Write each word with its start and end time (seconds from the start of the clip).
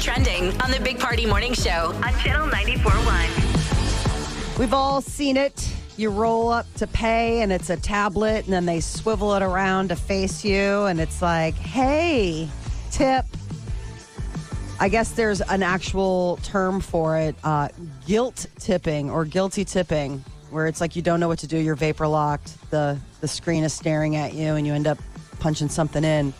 Trending 0.00 0.58
on 0.62 0.70
the 0.70 0.80
Big 0.80 0.98
Party 0.98 1.26
Morning 1.26 1.52
Show 1.52 1.92
on 2.02 2.18
Channel 2.20 2.48
94.1. 2.48 4.58
We've 4.58 4.72
all 4.72 5.02
seen 5.02 5.36
it. 5.36 5.70
You 5.98 6.08
roll 6.08 6.48
up 6.48 6.64
to 6.76 6.86
pay 6.86 7.42
and 7.42 7.52
it's 7.52 7.68
a 7.68 7.76
tablet, 7.76 8.46
and 8.46 8.54
then 8.54 8.64
they 8.64 8.80
swivel 8.80 9.34
it 9.34 9.42
around 9.42 9.88
to 9.88 9.96
face 9.96 10.42
you, 10.42 10.86
and 10.86 10.98
it's 10.98 11.20
like, 11.20 11.52
hey, 11.54 12.48
tip. 12.90 13.26
I 14.78 14.88
guess 14.88 15.12
there's 15.12 15.42
an 15.42 15.62
actual 15.62 16.38
term 16.44 16.80
for 16.80 17.18
it 17.18 17.36
uh, 17.44 17.68
guilt 18.06 18.46
tipping 18.58 19.10
or 19.10 19.26
guilty 19.26 19.66
tipping, 19.66 20.24
where 20.48 20.66
it's 20.66 20.80
like 20.80 20.96
you 20.96 21.02
don't 21.02 21.20
know 21.20 21.28
what 21.28 21.40
to 21.40 21.46
do, 21.46 21.58
you're 21.58 21.74
vapor 21.74 22.08
locked, 22.08 22.56
the, 22.70 22.98
the 23.20 23.28
screen 23.28 23.64
is 23.64 23.74
staring 23.74 24.16
at 24.16 24.32
you, 24.32 24.54
and 24.54 24.66
you 24.66 24.72
end 24.72 24.86
up 24.86 24.96
punching 25.40 25.68
something 25.68 26.04
in. 26.04 26.32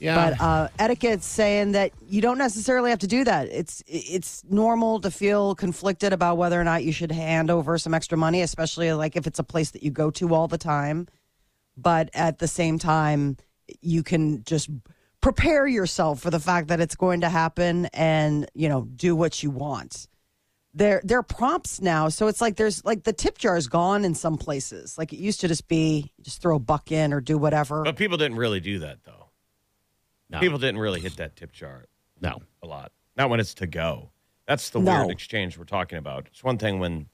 Yeah. 0.00 0.30
But 0.30 0.40
uh, 0.40 0.68
etiquette's 0.78 1.26
saying 1.26 1.72
that 1.72 1.92
you 2.06 2.20
don't 2.20 2.38
necessarily 2.38 2.90
have 2.90 2.98
to 3.00 3.06
do 3.06 3.24
that. 3.24 3.48
It's 3.48 3.82
it's 3.86 4.44
normal 4.48 5.00
to 5.00 5.10
feel 5.10 5.54
conflicted 5.54 6.12
about 6.12 6.36
whether 6.36 6.60
or 6.60 6.64
not 6.64 6.84
you 6.84 6.92
should 6.92 7.12
hand 7.12 7.50
over 7.50 7.78
some 7.78 7.94
extra 7.94 8.18
money, 8.18 8.42
especially 8.42 8.92
like 8.92 9.16
if 9.16 9.26
it's 9.26 9.38
a 9.38 9.44
place 9.44 9.70
that 9.72 9.82
you 9.82 9.90
go 9.90 10.10
to 10.12 10.34
all 10.34 10.48
the 10.48 10.58
time. 10.58 11.06
But 11.76 12.10
at 12.14 12.38
the 12.38 12.48
same 12.48 12.78
time, 12.78 13.36
you 13.80 14.02
can 14.02 14.44
just 14.44 14.70
prepare 15.20 15.66
yourself 15.66 16.20
for 16.20 16.30
the 16.30 16.40
fact 16.40 16.68
that 16.68 16.80
it's 16.80 16.94
going 16.94 17.22
to 17.22 17.28
happen, 17.28 17.86
and 17.86 18.48
you 18.54 18.68
know 18.68 18.82
do 18.82 19.16
what 19.16 19.42
you 19.42 19.50
want. 19.50 20.08
There 20.74 21.00
there 21.04 21.18
are 21.18 21.22
prompts 21.22 21.80
now, 21.80 22.10
so 22.10 22.26
it's 22.26 22.40
like 22.40 22.56
there's 22.56 22.84
like 22.84 23.04
the 23.04 23.12
tip 23.12 23.38
jar 23.38 23.56
is 23.56 23.66
gone 23.66 24.04
in 24.04 24.14
some 24.14 24.36
places. 24.36 24.98
Like 24.98 25.12
it 25.12 25.18
used 25.18 25.40
to 25.40 25.48
just 25.48 25.68
be 25.68 26.12
just 26.22 26.42
throw 26.42 26.56
a 26.56 26.60
buck 26.60 26.92
in 26.92 27.12
or 27.12 27.20
do 27.20 27.38
whatever. 27.38 27.82
But 27.82 27.96
people 27.96 28.18
didn't 28.18 28.36
really 28.36 28.60
do 28.60 28.80
that 28.80 28.98
though. 29.04 29.25
No. 30.30 30.40
People 30.40 30.58
didn't 30.58 30.78
really 30.80 31.00
hit 31.00 31.16
that 31.16 31.36
tip 31.36 31.52
jar 31.52 31.84
no. 32.20 32.40
a 32.62 32.66
lot. 32.66 32.92
Not 33.16 33.30
when 33.30 33.40
it's 33.40 33.54
to 33.54 33.66
go. 33.66 34.10
That's 34.46 34.70
the 34.70 34.80
No. 34.80 34.98
weird 35.00 35.10
exchange 35.10 35.56
we're 35.58 35.64
talking 35.64 35.98
about. 35.98 36.26
It's 36.28 36.42
one 36.44 36.58
thing 36.58 36.78
when 36.78 37.06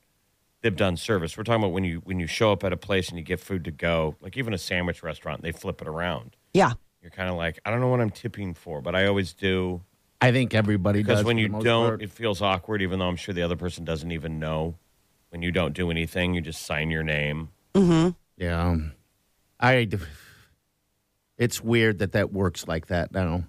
they've 0.63 0.75
done 0.77 0.97
service. 0.97 1.37
We're 1.37 1.45
talking 1.45 1.63
about 1.63 1.73
when 1.73 1.85
you 1.85 2.01
when 2.05 2.19
you 2.21 2.27
show 2.27 2.53
up 2.53 2.65
at 2.65 2.73
a 2.73 2.77
place 2.77 3.09
and 3.09 3.19
you 3.19 3.25
get 3.25 3.41
food 3.41 3.65
to 3.65 3.71
go, 3.71 4.17
like 4.21 4.37
even 4.37 4.55
a 4.55 4.59
sandwich 4.59 5.03
restaurant, 5.03 5.43
they 5.43 5.53
flip 5.53 5.81
it 5.83 5.89
around. 5.89 6.37
yeah. 6.55 6.73
You're 7.03 7.11
kind 7.11 7.29
of 7.29 7.35
like, 7.35 7.59
I 7.65 7.73
don't 7.73 7.81
know 7.81 7.89
what 7.89 8.01
I'm 8.01 8.11
tipping 8.11 8.55
for, 8.55 8.81
but 8.81 8.95
I 8.95 9.07
always 9.07 9.33
do 9.33 9.83
I 10.21 10.31
think 10.31 10.55
everybody 10.55 11.01
because 11.03 11.19
does. 11.19 11.25
when 11.25 11.35
for 11.37 11.41
you 11.41 11.49
don't, 11.49 11.89
part. 11.89 12.03
it 12.03 12.13
feels 12.13 12.41
awkward. 12.41 12.81
Even 12.81 13.01
though 13.01 13.09
I'm 13.09 13.17
sure 13.17 13.35
the 13.35 13.43
other 13.43 13.57
person 13.57 13.85
doesn't 13.85 14.13
even 14.13 14.39
know. 14.39 14.77
When 15.31 15.43
you 15.43 15.51
don't 15.51 15.73
do 15.73 15.91
anything, 15.91 16.33
you 16.35 16.41
just 16.41 16.63
sign 16.63 16.91
your 16.93 17.03
name. 17.03 17.49
Mm-hmm. 17.75 18.11
yeah. 18.37 18.65
Um, 18.69 18.93
I. 19.59 19.89
It's 21.39 21.63
weird 21.63 21.99
that 22.01 22.13
that 22.13 22.33
works 22.33 22.67
like 22.69 22.87
that 22.87 23.13
now. 23.13 23.45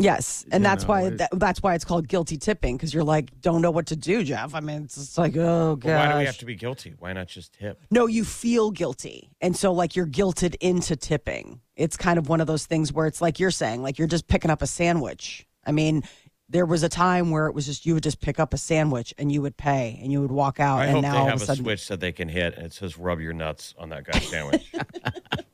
Yes, 0.00 0.44
and 0.52 0.62
You 0.62 0.68
that's 0.68 0.84
know, 0.84 0.88
why 0.90 1.02
it- 1.06 1.18
that, 1.18 1.30
that's 1.32 1.60
why 1.60 1.74
it's 1.74 1.84
called 1.84 2.06
guilty 2.06 2.36
tipping 2.36 2.76
because 2.76 2.94
you're 2.94 3.02
like 3.02 3.40
don't 3.40 3.60
know 3.62 3.72
what 3.72 3.86
to 3.86 3.96
do, 3.96 4.22
Jeff. 4.22 4.54
I 4.54 4.60
mean, 4.60 4.82
it's 4.84 4.94
just 4.94 5.18
like 5.18 5.36
oh 5.36 5.74
But 5.74 5.88
why 5.88 6.12
do 6.12 6.18
we 6.18 6.24
have 6.24 6.38
to 6.38 6.44
be 6.44 6.54
guilty? 6.54 6.94
Why 6.98 7.12
not 7.12 7.26
just 7.26 7.54
tip? 7.54 7.80
no, 7.90 8.06
you 8.06 8.24
feel 8.24 8.70
guilty, 8.70 9.30
and 9.40 9.56
so 9.56 9.72
like 9.72 9.96
you're 9.96 10.06
guilted 10.06 10.54
into 10.60 10.94
tipping. 10.94 11.60
It's 11.74 11.96
kind 11.96 12.16
of 12.18 12.28
one 12.28 12.40
of 12.40 12.46
those 12.46 12.64
things 12.64 12.92
where 12.92 13.06
it's 13.08 13.20
like 13.20 13.40
you're 13.40 13.50
saying, 13.50 13.82
like 13.82 13.98
you're 13.98 14.06
just 14.08 14.28
picking 14.28 14.52
up 14.52 14.62
a 14.62 14.68
sandwich. 14.68 15.46
I 15.66 15.72
mean, 15.72 16.04
there 16.48 16.64
was 16.64 16.84
a 16.84 16.88
time 16.88 17.32
where 17.32 17.46
it 17.48 17.54
was 17.54 17.66
just 17.66 17.84
you 17.84 17.94
would 17.94 18.02
just 18.04 18.20
pick 18.20 18.38
up 18.38 18.54
a 18.54 18.56
sandwich 18.56 19.12
and 19.18 19.32
you 19.32 19.42
would 19.42 19.56
pay 19.56 19.98
and 20.00 20.12
you 20.12 20.20
would 20.20 20.30
walk 20.30 20.60
out, 20.60 20.78
I 20.78 20.84
and 20.84 20.92
hope 20.92 21.02
now 21.02 21.12
they 21.12 21.18
all 21.18 21.24
have 21.26 21.34
of 21.34 21.40
a 21.40 21.42
a 21.42 21.46
sudden, 21.46 21.64
switch 21.64 21.88
that 21.88 21.98
they 21.98 22.12
can 22.12 22.28
hit 22.28 22.54
and 22.56 22.64
it 22.66 22.72
says 22.72 22.96
rub 22.98 23.18
your 23.20 23.32
nuts 23.32 23.74
on 23.76 23.88
that 23.88 24.04
guy's 24.04 24.28
sandwich. 24.28 24.72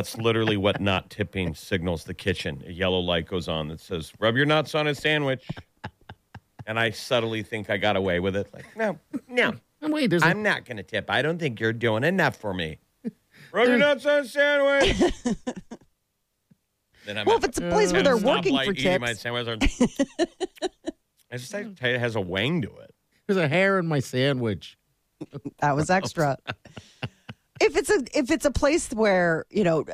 That's 0.00 0.16
literally 0.16 0.56
what 0.56 0.80
not 0.80 1.10
tipping 1.10 1.54
signals 1.54 2.04
the 2.04 2.14
kitchen. 2.14 2.64
A 2.66 2.72
yellow 2.72 3.00
light 3.00 3.26
goes 3.26 3.48
on 3.48 3.68
that 3.68 3.80
says 3.80 4.14
rub 4.18 4.34
your 4.34 4.46
nuts 4.46 4.74
on 4.74 4.86
a 4.86 4.94
sandwich. 4.94 5.46
And 6.66 6.80
I 6.80 6.88
subtly 6.88 7.42
think 7.42 7.68
I 7.68 7.76
got 7.76 7.96
away 7.96 8.18
with 8.18 8.34
it. 8.34 8.48
Like, 8.54 8.64
no, 8.74 8.98
no, 9.28 9.52
And 9.82 9.92
wait, 9.92 10.06
there's 10.08 10.22
a- 10.22 10.28
I'm 10.28 10.42
not 10.42 10.64
going 10.64 10.78
to 10.78 10.82
tip. 10.82 11.10
I 11.10 11.20
don't 11.20 11.38
think 11.38 11.60
you're 11.60 11.74
doing 11.74 12.02
enough 12.02 12.36
for 12.36 12.54
me. 12.54 12.78
Rub 13.52 13.68
your 13.68 13.76
nuts 13.76 14.06
on 14.06 14.20
a 14.20 14.24
sandwich. 14.24 14.96
then 17.04 17.18
I'm 17.18 17.26
well, 17.26 17.36
at 17.36 17.42
if 17.44 17.48
it's 17.50 17.58
a 17.58 17.68
place 17.68 17.92
where 17.92 18.02
they're 18.02 18.14
a 18.14 18.16
working 18.16 18.54
stoplight 18.54 18.64
for 18.64 18.72
eating 18.72 19.00
my 19.02 19.08
tips, 19.08 19.20
sandwich. 19.20 19.80
I 21.30 21.36
just 21.36 21.54
I 21.54 21.64
tell 21.64 21.90
you, 21.90 21.96
it 21.96 22.00
has 22.00 22.16
a 22.16 22.22
wang 22.22 22.62
to 22.62 22.74
it. 22.78 22.94
there's 23.26 23.36
a 23.36 23.48
hair 23.48 23.78
in 23.78 23.86
my 23.86 24.00
sandwich. 24.00 24.78
that 25.58 25.76
was 25.76 25.90
extra. 25.90 26.38
If 27.70 27.76
it's 27.76 27.90
a 27.90 28.18
if 28.18 28.30
it's 28.30 28.44
a 28.44 28.50
place 28.50 28.90
where 28.90 29.44
you 29.50 29.64
know 29.64 29.84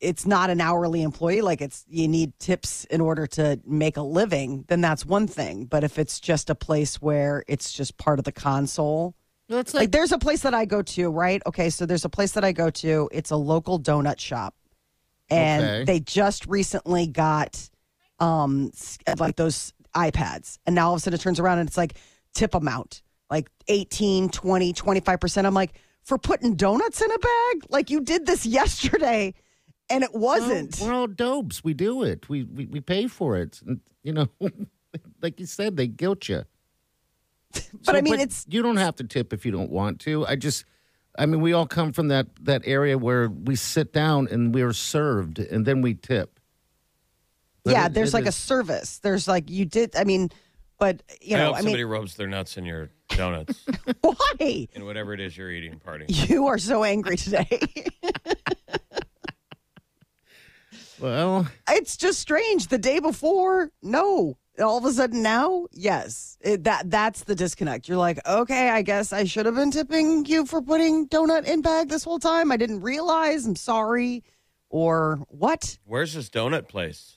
it's 0.00 0.26
not 0.26 0.50
an 0.50 0.60
hourly 0.60 1.02
employee, 1.02 1.42
like 1.42 1.60
it's 1.60 1.84
you 1.88 2.08
need 2.08 2.38
tips 2.38 2.84
in 2.86 3.00
order 3.00 3.26
to 3.26 3.60
make 3.66 3.96
a 3.96 4.02
living, 4.02 4.64
then 4.68 4.80
that's 4.80 5.04
one 5.04 5.26
thing. 5.26 5.64
But 5.66 5.84
if 5.84 5.98
it's 5.98 6.18
just 6.20 6.48
a 6.50 6.54
place 6.54 7.00
where 7.02 7.44
it's 7.46 7.72
just 7.72 7.98
part 7.98 8.18
of 8.18 8.24
the 8.24 8.32
console, 8.32 9.14
That's 9.48 9.74
like 9.74 9.82
like, 9.82 9.92
there's 9.92 10.12
a 10.12 10.18
place 10.18 10.40
that 10.42 10.54
I 10.54 10.64
go 10.64 10.82
to, 10.82 11.10
right? 11.10 11.42
Okay, 11.46 11.70
so 11.70 11.86
there's 11.86 12.04
a 12.04 12.08
place 12.08 12.32
that 12.32 12.44
I 12.44 12.52
go 12.52 12.70
to. 12.70 13.08
It's 13.12 13.30
a 13.30 13.36
local 13.36 13.78
donut 13.78 14.18
shop, 14.18 14.54
and 15.28 15.62
Okay. 15.64 15.84
they 15.84 16.00
just 16.00 16.46
recently 16.46 17.06
got 17.06 17.68
um 18.18 18.72
like 19.18 19.36
those 19.36 19.72
iPads, 19.94 20.58
and 20.66 20.74
now 20.74 20.88
all 20.88 20.94
of 20.94 20.98
a 20.98 21.00
sudden 21.00 21.18
it 21.18 21.22
turns 21.22 21.38
around 21.40 21.58
and 21.58 21.68
it's 21.68 21.76
like 21.76 21.94
tip 22.32 22.54
amount, 22.54 23.02
like 23.28 23.50
18, 23.68 24.30
20, 24.30 24.72
25 24.72 25.20
percent. 25.20 25.46
I'm 25.46 25.54
like, 25.54 25.74
for 26.10 26.18
putting 26.18 26.56
donuts 26.56 27.00
in 27.00 27.08
a 27.08 27.18
bag, 27.20 27.66
like 27.68 27.88
you 27.88 28.00
did 28.00 28.26
this 28.26 28.44
yesterday, 28.44 29.32
and 29.88 30.02
it 30.02 30.12
wasn't. 30.12 30.80
We're 30.80 30.92
all 30.92 31.06
dopes. 31.06 31.62
We 31.62 31.72
do 31.72 32.02
it. 32.02 32.28
We 32.28 32.42
we, 32.42 32.66
we 32.66 32.80
pay 32.80 33.06
for 33.06 33.36
it. 33.36 33.60
And, 33.64 33.78
you 34.02 34.12
know, 34.12 34.26
like 35.22 35.38
you 35.38 35.46
said, 35.46 35.76
they 35.76 35.86
guilt 35.86 36.28
you. 36.28 36.42
but 37.86 37.94
I 37.94 38.00
mean, 38.00 38.18
it's 38.18 38.44
you 38.48 38.60
don't 38.60 38.78
have 38.78 38.96
to 38.96 39.04
tip 39.04 39.32
if 39.32 39.46
you 39.46 39.52
don't 39.52 39.70
want 39.70 40.00
to. 40.00 40.26
I 40.26 40.34
just, 40.34 40.64
I 41.16 41.26
mean, 41.26 41.42
we 41.42 41.52
all 41.52 41.68
come 41.68 41.92
from 41.92 42.08
that 42.08 42.26
that 42.40 42.62
area 42.64 42.98
where 42.98 43.28
we 43.28 43.54
sit 43.54 43.92
down 43.92 44.26
and 44.32 44.52
we're 44.52 44.72
served, 44.72 45.38
and 45.38 45.64
then 45.64 45.80
we 45.80 45.94
tip. 45.94 46.40
But 47.62 47.74
yeah. 47.74 47.86
it- 47.86 47.94
there's 47.94 48.14
it 48.14 48.16
like 48.16 48.26
a 48.26 48.32
service. 48.32 48.98
There's 48.98 49.28
like 49.28 49.48
you 49.48 49.64
did. 49.64 49.94
I 49.94 50.02
mean, 50.02 50.30
but 50.76 51.04
you 51.20 51.36
I 51.36 51.38
know, 51.38 51.46
hope 51.46 51.54
I 51.54 51.60
somebody 51.60 51.84
mean, 51.84 51.92
rubs 51.92 52.16
their 52.16 52.26
nuts 52.26 52.56
in 52.56 52.64
your 52.64 52.90
donuts 53.20 53.66
why? 54.00 54.66
in 54.72 54.86
whatever 54.86 55.12
it 55.12 55.20
is 55.20 55.36
you're 55.36 55.50
eating 55.50 55.78
party. 55.78 56.06
You 56.08 56.46
are 56.46 56.56
so 56.56 56.84
angry 56.84 57.16
today. 57.16 57.60
Well, 60.98 61.48
it's 61.66 61.96
just 61.96 62.20
strange. 62.20 62.66
The 62.66 62.76
day 62.76 63.00
before, 63.00 63.70
no. 63.82 64.36
all 64.60 64.76
of 64.76 64.84
a 64.84 64.92
sudden 64.92 65.22
now, 65.22 65.66
yes, 65.72 66.36
it, 66.42 66.64
that 66.64 66.90
that's 66.90 67.24
the 67.24 67.34
disconnect. 67.34 67.88
You're 67.88 67.96
like, 67.96 68.18
okay, 68.28 68.68
I 68.68 68.82
guess 68.82 69.10
I 69.10 69.24
should 69.24 69.46
have 69.46 69.54
been 69.54 69.70
tipping 69.70 70.26
you 70.26 70.44
for 70.44 70.60
putting 70.60 71.08
donut 71.08 71.46
in 71.46 71.62
bag 71.62 71.88
this 71.88 72.04
whole 72.04 72.18
time. 72.18 72.52
I 72.52 72.58
didn't 72.58 72.82
realize. 72.82 73.46
I'm 73.46 73.56
sorry. 73.56 74.24
Or 74.68 75.24
what? 75.28 75.78
Where's 75.86 76.12
this 76.12 76.28
donut 76.28 76.68
place? 76.68 77.16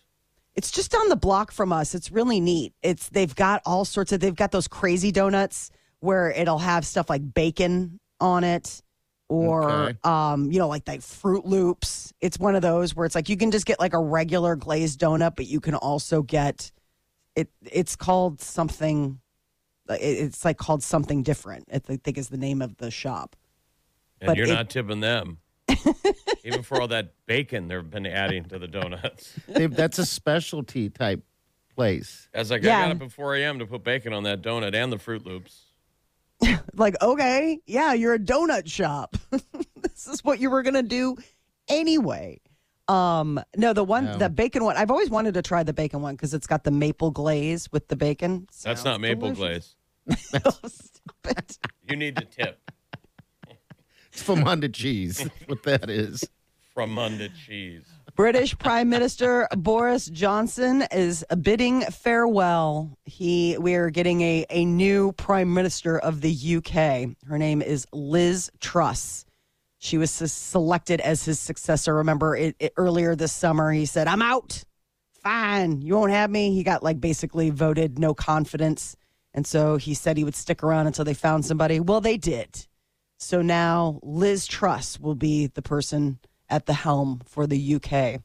It's 0.56 0.72
just 0.72 0.92
down 0.92 1.10
the 1.10 1.18
block 1.18 1.52
from 1.52 1.74
us. 1.74 1.94
It's 1.94 2.10
really 2.10 2.40
neat. 2.40 2.74
It's 2.84 3.10
they've 3.10 3.36
got 3.36 3.62
all 3.66 3.84
sorts 3.84 4.14
of 4.14 4.22
they've 4.22 4.34
got 4.34 4.52
those 4.52 4.70
crazy 4.70 5.12
donuts 5.12 5.72
where 6.04 6.30
it'll 6.32 6.60
have 6.60 6.86
stuff 6.86 7.10
like 7.10 7.34
bacon 7.34 8.00
on 8.20 8.44
it 8.44 8.82
or 9.30 9.72
Okay. 9.72 9.98
um 10.04 10.52
you 10.52 10.60
know 10.60 10.68
like 10.68 10.88
like 10.88 11.02
fruit 11.02 11.46
loops. 11.46 12.14
It's 12.20 12.38
one 12.38 12.56
of 12.56 12.62
those 12.62 12.94
where 12.96 13.06
it's 13.06 13.16
like 13.16 13.30
you 13.30 13.38
can 13.38 13.52
just 13.52 13.66
get 13.66 13.80
like 13.80 13.94
a 13.94 14.00
regular 14.00 14.56
glazed 14.56 15.00
donut 15.00 15.36
but 15.38 15.48
you 15.48 15.60
can 15.62 15.76
also 15.76 16.22
get 16.22 16.72
it 17.36 17.50
it's 17.64 17.96
called 17.96 18.42
something 18.42 19.20
it's 19.90 20.46
like 20.46 20.58
called 20.58 20.84
something 20.84 21.24
different. 21.24 21.68
I 21.74 21.80
think 21.80 22.18
is 22.18 22.30
the 22.30 22.38
name 22.38 22.62
of 22.62 22.78
the 22.78 22.92
shop. 22.92 23.36
And 24.22 24.28
But 24.28 24.38
you're 24.38 24.48
it- 24.48 24.54
not 24.54 24.70
tipping 24.70 25.00
them. 25.00 25.40
Even 26.44 26.62
for 26.64 26.82
all 26.82 26.90
that 26.90 27.14
bacon 27.26 27.70
they've 27.70 27.90
been 27.90 28.06
adding 28.06 28.44
to 28.46 28.60
the 28.60 28.68
donuts. 28.68 29.34
That's 29.48 30.00
a 30.00 30.06
specialty 30.06 30.90
type 30.90 31.24
place. 31.76 32.28
I 32.36 32.40
was 32.40 32.52
like, 32.52 32.62
Yeah. 32.64 32.80
I 32.80 32.88
got 32.88 32.96
up 32.98 33.02
at 33.04 33.12
4 33.12 33.36
a.m. 33.38 33.60
to 33.60 33.66
put 33.66 33.84
bacon 33.84 34.14
on 34.14 34.24
that 34.24 34.42
donut 34.42 34.76
and 34.76 34.92
the 34.92 35.00
Fruit 35.00 35.26
Loops. 35.26 35.62
Like, 36.76 36.96
okay, 37.04 37.60
yeah, 37.68 37.94
you're 37.94 38.16
a 38.16 38.20
donut 38.20 38.68
shop. 38.68 39.16
this 39.30 40.08
is 40.08 40.24
what 40.24 40.40
you 40.40 40.50
were 40.50 40.64
gonna 40.64 40.82
do 40.84 41.16
anyway. 41.68 42.40
Um, 42.88 43.40
no, 43.56 43.74
the 43.74 43.84
one, 43.84 44.06
No. 44.06 44.18
the 44.18 44.30
bacon 44.30 44.64
one. 44.64 44.76
I've 44.76 44.90
always 44.92 45.10
wanted 45.10 45.36
to 45.36 45.42
try 45.44 45.62
the 45.64 45.72
bacon 45.74 46.02
one 46.02 46.16
because 46.16 46.34
it's 46.34 46.48
got 46.48 46.64
the 46.64 46.72
maple 46.72 47.12
glaze 47.12 47.72
with 47.72 47.88
the 47.88 47.96
bacon. 47.96 48.48
That's 48.64 48.84
not 48.84 49.00
maple 49.02 49.32
delicious. 49.34 49.76
glaze. 50.06 50.42
Stop 50.66 51.38
it. 51.38 51.58
You 51.90 51.96
need 51.96 52.16
to 52.18 52.26
tip 52.26 52.60
It's 54.12 54.24
Famunda 54.24 54.74
cheese. 54.74 55.20
That's 55.20 55.48
what 55.48 55.64
that 55.64 55.90
is. 55.90 56.24
from 56.74 56.92
Munda 56.92 57.30
Cheese. 57.30 57.86
British 58.15 58.56
Prime 58.60 58.89
Minister 58.89 59.48
Boris 59.57 60.06
Johnson 60.06 60.83
is 60.92 61.25
bidding 61.42 61.81
farewell. 61.81 62.95
He 63.06 63.57
we 63.57 63.74
are 63.74 63.89
getting 63.89 64.21
a, 64.21 64.45
a 64.51 64.65
new 64.65 65.13
Prime 65.13 65.51
Minister 65.51 65.98
of 65.98 66.21
the 66.21 66.31
UK. 66.57 67.15
Her 67.27 67.39
name 67.39 67.63
is 67.63 67.88
Liz 67.92 68.51
Truss. 68.60 69.25
She 69.80 69.98
was 69.98 70.12
selected 70.12 71.01
as 71.01 71.25
his 71.25 71.39
successor. 71.39 71.95
Remember, 71.95 72.36
it, 72.36 72.56
it- 72.60 72.74
earlier 72.77 73.15
this 73.15 73.31
summer, 73.33 73.71
he 73.71 73.88
said, 73.88 74.07
"I'm 74.07 74.21
out. 74.21 74.63
Fine, 75.24 75.81
you 75.81 75.95
won't 75.95 76.12
have 76.12 76.30
me." 76.30 76.54
He 76.54 76.62
got 76.63 76.83
like 76.83 77.01
basically 77.01 77.50
voted 77.50 77.98
no 77.98 78.13
confidence, 78.13 78.95
and 79.33 79.48
so 79.48 79.77
he 79.77 79.95
said 79.95 80.18
he 80.18 80.24
would 80.24 80.36
stick 80.36 80.62
around 80.62 80.86
until 80.86 81.04
they 81.04 81.15
found 81.15 81.45
somebody. 81.45 81.80
Well, 81.80 82.00
they 82.00 82.18
did. 82.18 82.68
So 83.18 83.42
now 83.42 84.00
Liz 84.04 84.45
Truss 84.45 85.00
will 85.00 85.15
be 85.15 85.48
the 85.48 85.62
person 85.63 86.19
at 86.54 86.68
the 86.68 86.74
helm 86.74 87.20
for 87.26 87.48
the 87.48 87.76
UK. 87.76 88.22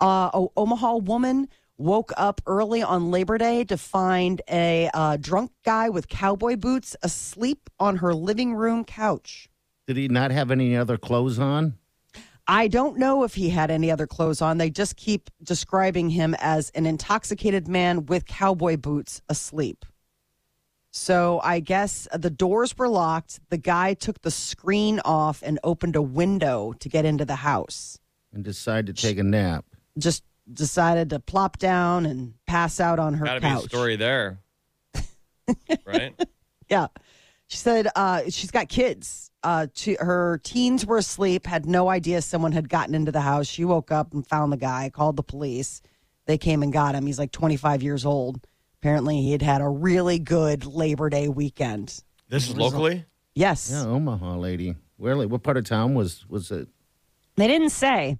Uh, 0.00 0.30
a 0.32 0.46
Omaha 0.56 0.98
woman 0.98 1.48
woke 1.76 2.12
up 2.16 2.40
early 2.46 2.82
on 2.82 3.10
Labor 3.10 3.36
Day 3.36 3.64
to 3.64 3.76
find 3.76 4.40
a 4.48 4.88
uh, 4.94 5.16
drunk 5.16 5.50
guy 5.64 5.88
with 5.88 6.08
cowboy 6.08 6.54
boots 6.54 6.94
asleep 7.02 7.68
on 7.80 7.96
her 7.96 8.14
living 8.14 8.54
room 8.54 8.84
couch. 8.84 9.48
Did 9.88 9.96
he 9.96 10.06
not 10.06 10.30
have 10.30 10.52
any 10.52 10.76
other 10.76 10.96
clothes 10.96 11.40
on? 11.40 11.78
I 12.46 12.68
don't 12.68 12.96
know 12.96 13.24
if 13.24 13.34
he 13.34 13.48
had 13.50 13.70
any 13.70 13.90
other 13.90 14.06
clothes 14.06 14.40
on. 14.40 14.58
They 14.58 14.70
just 14.70 14.96
keep 14.96 15.28
describing 15.42 16.10
him 16.10 16.34
as 16.38 16.70
an 16.70 16.86
intoxicated 16.86 17.66
man 17.66 18.06
with 18.06 18.24
cowboy 18.24 18.76
boots 18.76 19.20
asleep. 19.28 19.84
So 20.98 21.40
I 21.44 21.60
guess 21.60 22.08
the 22.12 22.28
doors 22.28 22.76
were 22.76 22.88
locked. 22.88 23.38
The 23.50 23.56
guy 23.56 23.94
took 23.94 24.20
the 24.22 24.32
screen 24.32 25.00
off 25.04 25.42
and 25.46 25.58
opened 25.62 25.94
a 25.94 26.02
window 26.02 26.74
to 26.80 26.88
get 26.88 27.04
into 27.04 27.24
the 27.24 27.36
house. 27.36 27.98
And 28.32 28.42
decided 28.42 28.96
to 28.96 29.02
take 29.02 29.16
a 29.16 29.22
nap. 29.22 29.64
Just 29.96 30.24
decided 30.52 31.10
to 31.10 31.20
plop 31.20 31.58
down 31.58 32.04
and 32.04 32.34
pass 32.46 32.80
out 32.80 32.98
on 32.98 33.14
her 33.14 33.24
Got 33.24 33.34
to 33.34 33.40
be 33.40 33.46
couch. 33.46 33.64
a 33.66 33.68
story 33.68 33.94
there. 33.94 34.40
right? 35.86 36.20
Yeah. 36.68 36.88
She 37.46 37.56
said 37.56 37.88
uh, 37.94 38.22
she's 38.28 38.50
got 38.50 38.68
kids. 38.68 39.30
Uh, 39.44 39.68
to, 39.72 39.96
her 40.00 40.40
teens 40.42 40.84
were 40.84 40.98
asleep, 40.98 41.46
had 41.46 41.64
no 41.64 41.88
idea 41.88 42.20
someone 42.22 42.50
had 42.50 42.68
gotten 42.68 42.94
into 42.96 43.12
the 43.12 43.20
house. 43.20 43.46
She 43.46 43.64
woke 43.64 43.92
up 43.92 44.12
and 44.12 44.26
found 44.26 44.52
the 44.52 44.56
guy, 44.56 44.90
called 44.90 45.14
the 45.14 45.22
police. 45.22 45.80
They 46.26 46.38
came 46.38 46.64
and 46.64 46.72
got 46.72 46.96
him. 46.96 47.06
He's 47.06 47.20
like 47.20 47.30
25 47.30 47.84
years 47.84 48.04
old. 48.04 48.44
Apparently, 48.80 49.22
he 49.22 49.32
had 49.32 49.42
had 49.42 49.60
a 49.60 49.68
really 49.68 50.18
good 50.18 50.64
Labor 50.64 51.10
Day 51.10 51.28
weekend. 51.28 52.02
This 52.28 52.48
is 52.48 52.56
locally? 52.56 53.04
Yes. 53.34 53.70
Yeah, 53.72 53.86
Omaha 53.86 54.36
lady. 54.36 54.76
Where? 54.96 55.16
What 55.26 55.42
part 55.42 55.56
of 55.56 55.64
town 55.64 55.94
was 55.94 56.28
was 56.28 56.50
it? 56.50 56.68
They 57.36 57.48
didn't 57.48 57.70
say. 57.70 58.18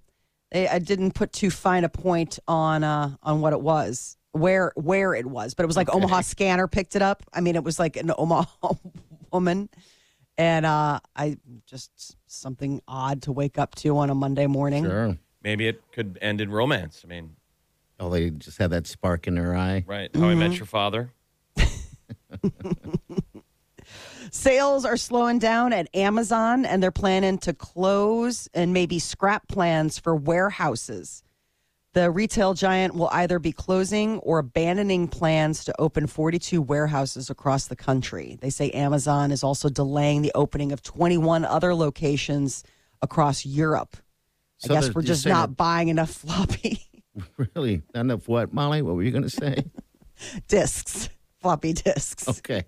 They 0.51 0.69
I 0.69 0.79
didn't 0.79 1.13
put 1.13 1.33
too 1.33 1.51
fine 1.51 1.85
a 1.85 1.89
point 1.89 2.39
on 2.49 2.83
uh, 2.83 3.17
on 3.23 3.41
what 3.41 3.53
it 3.53 3.61
was, 3.61 4.17
where 4.33 4.73
where 4.75 5.15
it 5.15 5.27
was, 5.27 5.55
but 5.55 5.63
it 5.63 5.67
was 5.67 5.77
like 5.77 5.95
Omaha 5.95 6.23
Scanner 6.23 6.67
picked 6.67 6.97
it 6.97 7.03
up. 7.03 7.23
I 7.33 7.41
mean, 7.41 7.55
it 7.55 7.63
was 7.63 7.79
like 7.79 7.97
an 7.97 8.11
Omaha 8.17 8.75
woman, 9.33 9.69
and 10.37 10.67
uh, 10.67 11.01
I 11.15 11.37
just 11.67 12.17
something 12.27 12.81
odd 12.89 13.23
to 13.23 13.33
wake 13.33 13.59
up 13.59 13.75
to 13.77 13.97
on 13.99 14.11
a 14.11 14.15
Monday 14.15 14.47
morning. 14.47 14.85
Sure. 14.85 15.17
Maybe 15.43 15.69
it 15.69 15.83
could 15.93 16.19
end 16.21 16.41
in 16.41 16.51
romance. 16.51 17.03
I 17.05 17.09
mean, 17.09 17.37
Oh, 18.01 18.09
they 18.11 18.31
just 18.31 18.59
had 18.59 18.71
that 18.71 18.87
spark 18.87 19.27
in 19.27 19.35
their 19.35 19.57
eye. 19.57 19.85
right? 19.87 20.11
How 20.15 20.23
I 20.29 20.33
Mm-hmm. 20.33 20.39
Met 20.39 20.57
Your 20.59 20.67
Father. 20.67 21.13
Sales 24.31 24.85
are 24.85 24.99
slowing 24.99 25.39
down 25.39 25.73
at 25.73 25.89
Amazon, 25.97 26.67
and 26.67 26.83
they're 26.83 26.91
planning 26.91 27.39
to 27.39 27.55
close 27.55 28.47
and 28.53 28.75
maybe 28.75 28.99
scrap 28.99 29.49
plans 29.49 29.99
for 29.99 30.15
warehouses. 30.15 31.23
The 31.95 32.11
retail 32.11 32.53
giant 32.53 32.95
will 32.95 33.09
either 33.11 33.39
be 33.39 33.53
closing 33.53 34.19
or 34.19 34.39
abandoning 34.39 35.09
plans 35.09 35.65
to 35.65 35.75
open 35.81 36.07
42 36.07 36.61
warehouses 36.61 37.31
across 37.31 37.67
the 37.69 37.77
country. 37.77 38.37
They 38.43 38.51
say 38.51 38.71
Amazon 38.71 39.33
is 39.33 39.43
also 39.43 39.71
delaying 39.71 40.21
the 40.21 40.33
opening 40.35 40.73
of 40.73 40.83
21 40.83 41.47
other 41.47 41.75
locations 41.75 42.63
across 43.01 43.47
Europe. 43.47 43.97
So 44.59 44.75
I 44.75 44.77
guess 44.77 44.85
they're- 44.85 44.93
we're 44.93 45.01
you're 45.01 45.07
just 45.07 45.23
saying 45.23 45.35
not 45.35 45.57
buying 45.57 45.89
enough 45.89 46.11
floppy 46.15 46.69
that- 46.71 46.88
Really? 47.59 47.83
Not 47.93 48.03
enough 48.03 48.29
what, 48.29 48.55
Molly? 48.55 48.83
What 48.83 48.95
were 48.95 49.03
you 49.03 49.11
going 49.11 49.25
to 49.25 49.31
say? 49.31 49.65
discs, 50.49 51.09
floppy 51.41 51.73
discs. 51.73 52.29
Okay. 52.29 52.63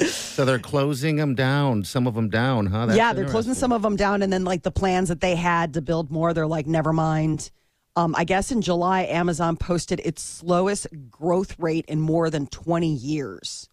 so 0.00 0.44
they're 0.44 0.58
closing 0.58 1.14
them 1.14 1.36
down, 1.36 1.84
some 1.84 2.08
of 2.08 2.14
them 2.14 2.28
down, 2.28 2.66
huh? 2.66 2.86
That's 2.86 2.98
yeah, 2.98 3.12
they're 3.12 3.28
closing 3.28 3.54
some 3.54 3.70
of 3.70 3.82
them 3.82 3.94
down, 3.94 4.22
and 4.22 4.32
then 4.32 4.44
like 4.44 4.64
the 4.64 4.72
plans 4.72 5.10
that 5.10 5.20
they 5.20 5.36
had 5.36 5.74
to 5.74 5.80
build 5.80 6.10
more, 6.10 6.34
they're 6.34 6.48
like, 6.48 6.66
never 6.66 6.92
mind. 6.92 7.52
Um, 7.94 8.16
I 8.18 8.24
guess 8.24 8.50
in 8.50 8.62
July, 8.62 9.02
Amazon 9.02 9.56
posted 9.56 10.00
its 10.04 10.20
slowest 10.20 10.88
growth 11.08 11.56
rate 11.56 11.84
in 11.86 12.00
more 12.00 12.30
than 12.30 12.48
20 12.48 12.92
years. 12.92 13.68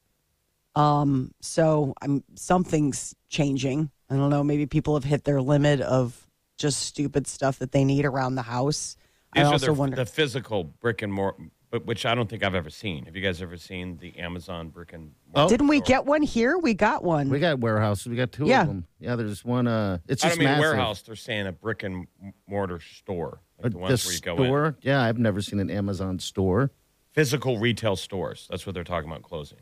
Um, 0.76 1.34
so 1.42 1.96
I'm 2.00 2.24
something's 2.36 3.16
changing. 3.28 3.90
I 4.08 4.18
don't 4.18 4.30
know. 4.30 4.44
Maybe 4.44 4.68
people 4.68 4.94
have 4.94 5.04
hit 5.04 5.24
their 5.24 5.42
limit 5.42 5.82
of 5.82 6.23
just 6.58 6.80
stupid 6.82 7.28
stuff 7.28 7.60
that 7.60 7.72
they 7.72 7.84
need 7.84 8.06
around 8.06 8.36
the 8.36 8.44
house. 8.44 8.96
These 9.34 9.44
I 9.44 9.48
are 9.48 9.54
also 9.54 9.66
the, 9.68 9.74
wonder. 9.74 9.96
the 9.96 10.06
physical 10.06 10.64
brick 10.64 11.02
and 11.02 11.12
mortar, 11.12 11.46
but 11.72 11.86
which 11.86 12.06
I 12.06 12.14
don't 12.14 12.30
think 12.30 12.44
I've 12.44 12.54
ever 12.54 12.70
seen. 12.70 13.06
Have 13.06 13.16
you 13.16 13.22
guys 13.24 13.42
ever 13.42 13.58
seen 13.58 13.98
the 13.98 14.18
Amazon 14.20 14.70
brick 14.70 14.94
and 14.94 15.12
mortar? 15.34 15.46
Oh. 15.46 15.50
Didn't 15.50 15.68
we 15.68 15.82
get 15.82 16.06
one 16.06 16.22
here? 16.22 16.58
We 16.58 16.74
got 16.76 17.04
one. 17.04 17.30
We 17.30 17.40
got 17.40 17.60
warehouses. 17.60 18.08
We 18.08 18.16
got 18.16 18.32
two 18.32 18.46
Yeah. 18.46 18.62
of 18.62 18.68
them. 18.68 18.86
Yeah, 19.00 19.16
there's 19.16 19.44
one. 19.44 19.66
Uh, 19.68 19.98
it's 20.08 20.24
I 20.24 20.28
just 20.28 20.38
don't 20.40 20.46
mean 20.46 20.54
massive. 20.54 20.62
warehouse. 20.62 21.02
They're 21.02 21.16
saying 21.16 21.48
a 21.48 21.52
brick 21.52 21.82
and 21.84 22.06
mortar 22.48 22.80
store, 22.80 23.42
Uh, 23.60 23.64
like 23.64 23.72
the 23.72 23.78
ones 23.80 24.04
the 24.04 24.08
where 24.08 24.14
you 24.16 24.22
go 24.22 24.44
in. 24.44 24.50
store. 24.50 24.76
Yeah, 24.82 25.02
I've 25.02 25.18
never 25.18 25.42
seen 25.42 25.60
an 25.60 25.72
Amazon 25.72 26.20
store. 26.20 26.72
Physical 27.14 27.58
retail 27.60 27.96
stores. 27.96 28.48
That's 28.50 28.66
what 28.66 28.74
they're 28.76 28.84
talking 28.84 29.10
about 29.10 29.24
closing. 29.24 29.60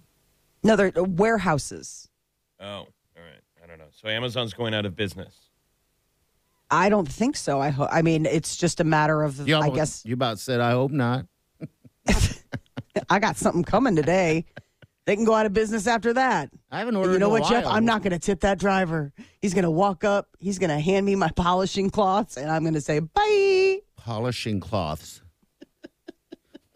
No, 0.63 0.75
they're 0.75 0.91
uh, 0.97 1.03
warehouses. 1.03 2.09
Oh, 2.59 2.65
all 2.65 2.87
right. 3.15 3.41
I 3.63 3.67
don't 3.67 3.77
know. 3.79 3.87
So 3.91 4.09
Amazon's 4.09 4.53
going 4.53 4.73
out 4.73 4.85
of 4.85 4.95
business. 4.95 5.49
I 6.71 6.89
don't 6.89 7.07
think 7.07 7.35
so. 7.35 7.59
I 7.59 7.69
ho- 7.69 7.87
I 7.91 8.01
mean, 8.01 8.25
it's 8.25 8.55
just 8.55 8.79
a 8.79 8.83
matter 8.83 9.21
of. 9.23 9.45
You 9.47 9.57
I 9.57 9.69
guess 9.69 10.03
you 10.05 10.13
about 10.13 10.39
said. 10.39 10.59
I 10.61 10.71
hope 10.71 10.91
not. 10.91 11.25
I 13.09 13.19
got 13.19 13.37
something 13.37 13.63
coming 13.63 13.95
today. 13.95 14.45
They 15.05 15.15
can 15.15 15.25
go 15.25 15.33
out 15.33 15.45
of 15.45 15.53
business 15.53 15.87
after 15.87 16.13
that. 16.13 16.49
I 16.71 16.79
haven't 16.79 16.95
And 16.95 16.97
ordered. 17.03 17.13
you 17.13 17.19
know 17.19 17.29
what, 17.29 17.43
Jeff? 17.49 17.65
I'm 17.65 17.85
not 17.85 18.03
going 18.03 18.11
to 18.11 18.19
tip 18.19 18.41
that 18.41 18.59
driver. 18.59 19.11
He's 19.41 19.53
going 19.53 19.63
to 19.63 19.71
walk 19.71 20.03
up. 20.03 20.27
He's 20.39 20.59
going 20.59 20.69
to 20.69 20.79
hand 20.79 21.05
me 21.05 21.15
my 21.15 21.29
polishing 21.35 21.89
cloths, 21.89 22.37
and 22.37 22.49
I'm 22.51 22.61
going 22.63 22.75
to 22.75 22.81
say 22.81 22.99
bye. 22.99 23.79
polishing 23.97 24.59
cloths. 24.59 25.21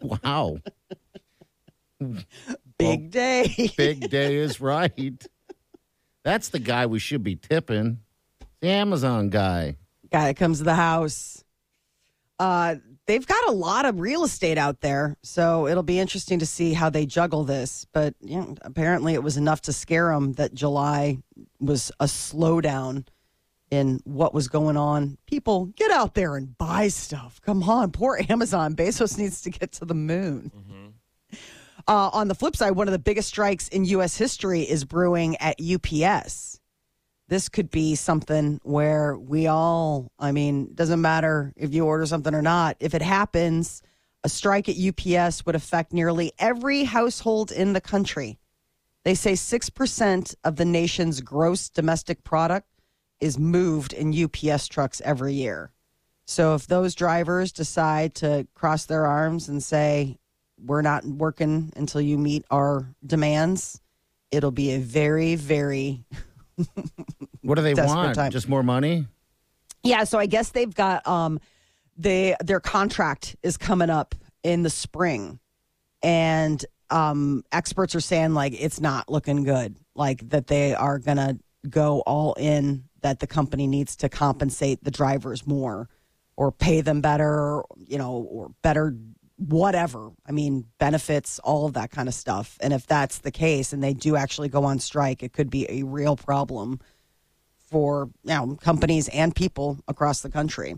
wow, 0.02 0.58
Big 2.78 3.10
day. 3.10 3.70
big 3.76 4.10
day 4.10 4.36
is 4.36 4.60
right. 4.60 5.26
That's 6.24 6.48
the 6.48 6.58
guy 6.58 6.86
we 6.86 6.98
should 6.98 7.22
be 7.22 7.36
tipping. 7.36 8.00
The 8.60 8.68
Amazon 8.68 9.30
guy. 9.30 9.76
Guy 10.10 10.26
that 10.26 10.36
comes 10.36 10.58
to 10.58 10.64
the 10.64 10.74
house. 10.74 11.42
Uh, 12.38 12.76
they've 13.06 13.26
got 13.26 13.48
a 13.48 13.52
lot 13.52 13.86
of 13.86 13.98
real 14.00 14.24
estate 14.24 14.58
out 14.58 14.80
there, 14.80 15.16
so 15.22 15.66
it'll 15.66 15.82
be 15.82 15.98
interesting 15.98 16.38
to 16.38 16.46
see 16.46 16.74
how 16.74 16.90
they 16.90 17.06
juggle 17.06 17.44
this. 17.44 17.86
But 17.92 18.14
you 18.20 18.38
know, 18.38 18.54
apparently, 18.62 19.14
it 19.14 19.22
was 19.22 19.36
enough 19.36 19.62
to 19.62 19.72
scare 19.72 20.12
them 20.12 20.34
that 20.34 20.54
July 20.54 21.18
was 21.60 21.90
a 21.98 22.04
slowdown 22.04 23.06
in 23.70 24.00
what 24.04 24.34
was 24.34 24.48
going 24.48 24.76
on. 24.76 25.18
People 25.26 25.66
get 25.66 25.90
out 25.90 26.14
there 26.14 26.36
and 26.36 26.56
buy 26.56 26.88
stuff. 26.88 27.40
Come 27.44 27.62
on, 27.62 27.90
poor 27.90 28.20
Amazon. 28.28 28.74
Bezos 28.74 29.18
needs 29.18 29.42
to 29.42 29.50
get 29.50 29.72
to 29.72 29.84
the 29.84 29.94
moon. 29.94 30.52
Uh, 31.88 32.10
on 32.12 32.28
the 32.28 32.34
flip 32.34 32.56
side, 32.56 32.72
one 32.72 32.88
of 32.88 32.92
the 32.92 32.98
biggest 32.98 33.28
strikes 33.28 33.68
in 33.68 33.84
U.S. 33.86 34.16
history 34.16 34.62
is 34.62 34.84
brewing 34.84 35.36
at 35.36 35.56
UPS. 35.60 36.60
This 37.28 37.48
could 37.48 37.70
be 37.70 37.96
something 37.96 38.60
where 38.62 39.16
we 39.16 39.48
all, 39.48 40.12
I 40.18 40.30
mean, 40.30 40.74
doesn't 40.74 41.00
matter 41.00 41.52
if 41.56 41.74
you 41.74 41.84
order 41.84 42.06
something 42.06 42.34
or 42.34 42.42
not. 42.42 42.76
If 42.78 42.94
it 42.94 43.02
happens, 43.02 43.82
a 44.22 44.28
strike 44.28 44.68
at 44.68 44.76
UPS 44.76 45.44
would 45.44 45.56
affect 45.56 45.92
nearly 45.92 46.32
every 46.38 46.84
household 46.84 47.50
in 47.50 47.72
the 47.72 47.80
country. 47.80 48.38
They 49.04 49.14
say 49.14 49.32
6% 49.32 50.34
of 50.44 50.56
the 50.56 50.64
nation's 50.64 51.20
gross 51.20 51.68
domestic 51.68 52.24
product 52.24 52.68
is 53.20 53.38
moved 53.38 53.92
in 53.92 54.14
UPS 54.24 54.68
trucks 54.68 55.00
every 55.04 55.34
year. 55.34 55.70
So 56.26 56.54
if 56.54 56.66
those 56.66 56.94
drivers 56.94 57.52
decide 57.52 58.14
to 58.16 58.46
cross 58.54 58.86
their 58.86 59.06
arms 59.06 59.48
and 59.48 59.62
say, 59.62 60.18
we're 60.58 60.82
not 60.82 61.04
working 61.04 61.72
until 61.76 62.00
you 62.00 62.18
meet 62.18 62.44
our 62.50 62.94
demands, 63.04 63.80
it'll 64.30 64.50
be 64.50 64.72
a 64.72 64.78
very, 64.78 65.34
very 65.36 66.04
What 67.42 67.56
do 67.56 67.62
they 67.62 67.74
Desperate 67.74 67.96
want? 67.96 68.14
time. 68.16 68.30
Just 68.30 68.48
more 68.48 68.62
money? 68.62 69.06
Yeah, 69.82 70.04
so 70.04 70.18
I 70.18 70.26
guess 70.26 70.50
they've 70.50 70.74
got 70.74 71.06
um 71.06 71.40
they 71.96 72.34
their 72.44 72.60
contract 72.60 73.36
is 73.42 73.56
coming 73.56 73.90
up 73.90 74.14
in 74.42 74.62
the 74.62 74.70
spring 74.70 75.38
and 76.02 76.64
um 76.90 77.42
experts 77.52 77.94
are 77.94 78.00
saying 78.00 78.34
like 78.34 78.52
it's 78.60 78.80
not 78.80 79.08
looking 79.08 79.44
good. 79.44 79.76
Like 79.94 80.28
that 80.30 80.46
they 80.48 80.74
are 80.74 80.98
going 80.98 81.16
to 81.16 81.38
go 81.68 82.00
all 82.00 82.34
in 82.34 82.84
that 83.00 83.20
the 83.20 83.26
company 83.26 83.66
needs 83.66 83.96
to 83.96 84.08
compensate 84.08 84.82
the 84.82 84.90
drivers 84.90 85.46
more 85.46 85.88
or 86.36 86.52
pay 86.52 86.80
them 86.82 87.00
better, 87.00 87.62
you 87.78 87.96
know, 87.96 88.12
or 88.12 88.50
better 88.62 88.94
whatever. 89.36 90.10
I 90.26 90.32
mean, 90.32 90.66
benefits, 90.78 91.38
all 91.40 91.66
of 91.66 91.74
that 91.74 91.90
kind 91.90 92.08
of 92.08 92.14
stuff. 92.14 92.56
And 92.60 92.72
if 92.72 92.86
that's 92.86 93.18
the 93.18 93.30
case 93.30 93.72
and 93.72 93.82
they 93.82 93.94
do 93.94 94.16
actually 94.16 94.48
go 94.48 94.64
on 94.64 94.78
strike, 94.78 95.22
it 95.22 95.32
could 95.32 95.50
be 95.50 95.66
a 95.70 95.82
real 95.82 96.16
problem 96.16 96.80
for 97.58 98.10
you 98.24 98.34
know, 98.34 98.56
companies 98.60 99.08
and 99.08 99.34
people 99.34 99.78
across 99.88 100.20
the 100.20 100.30
country. 100.30 100.76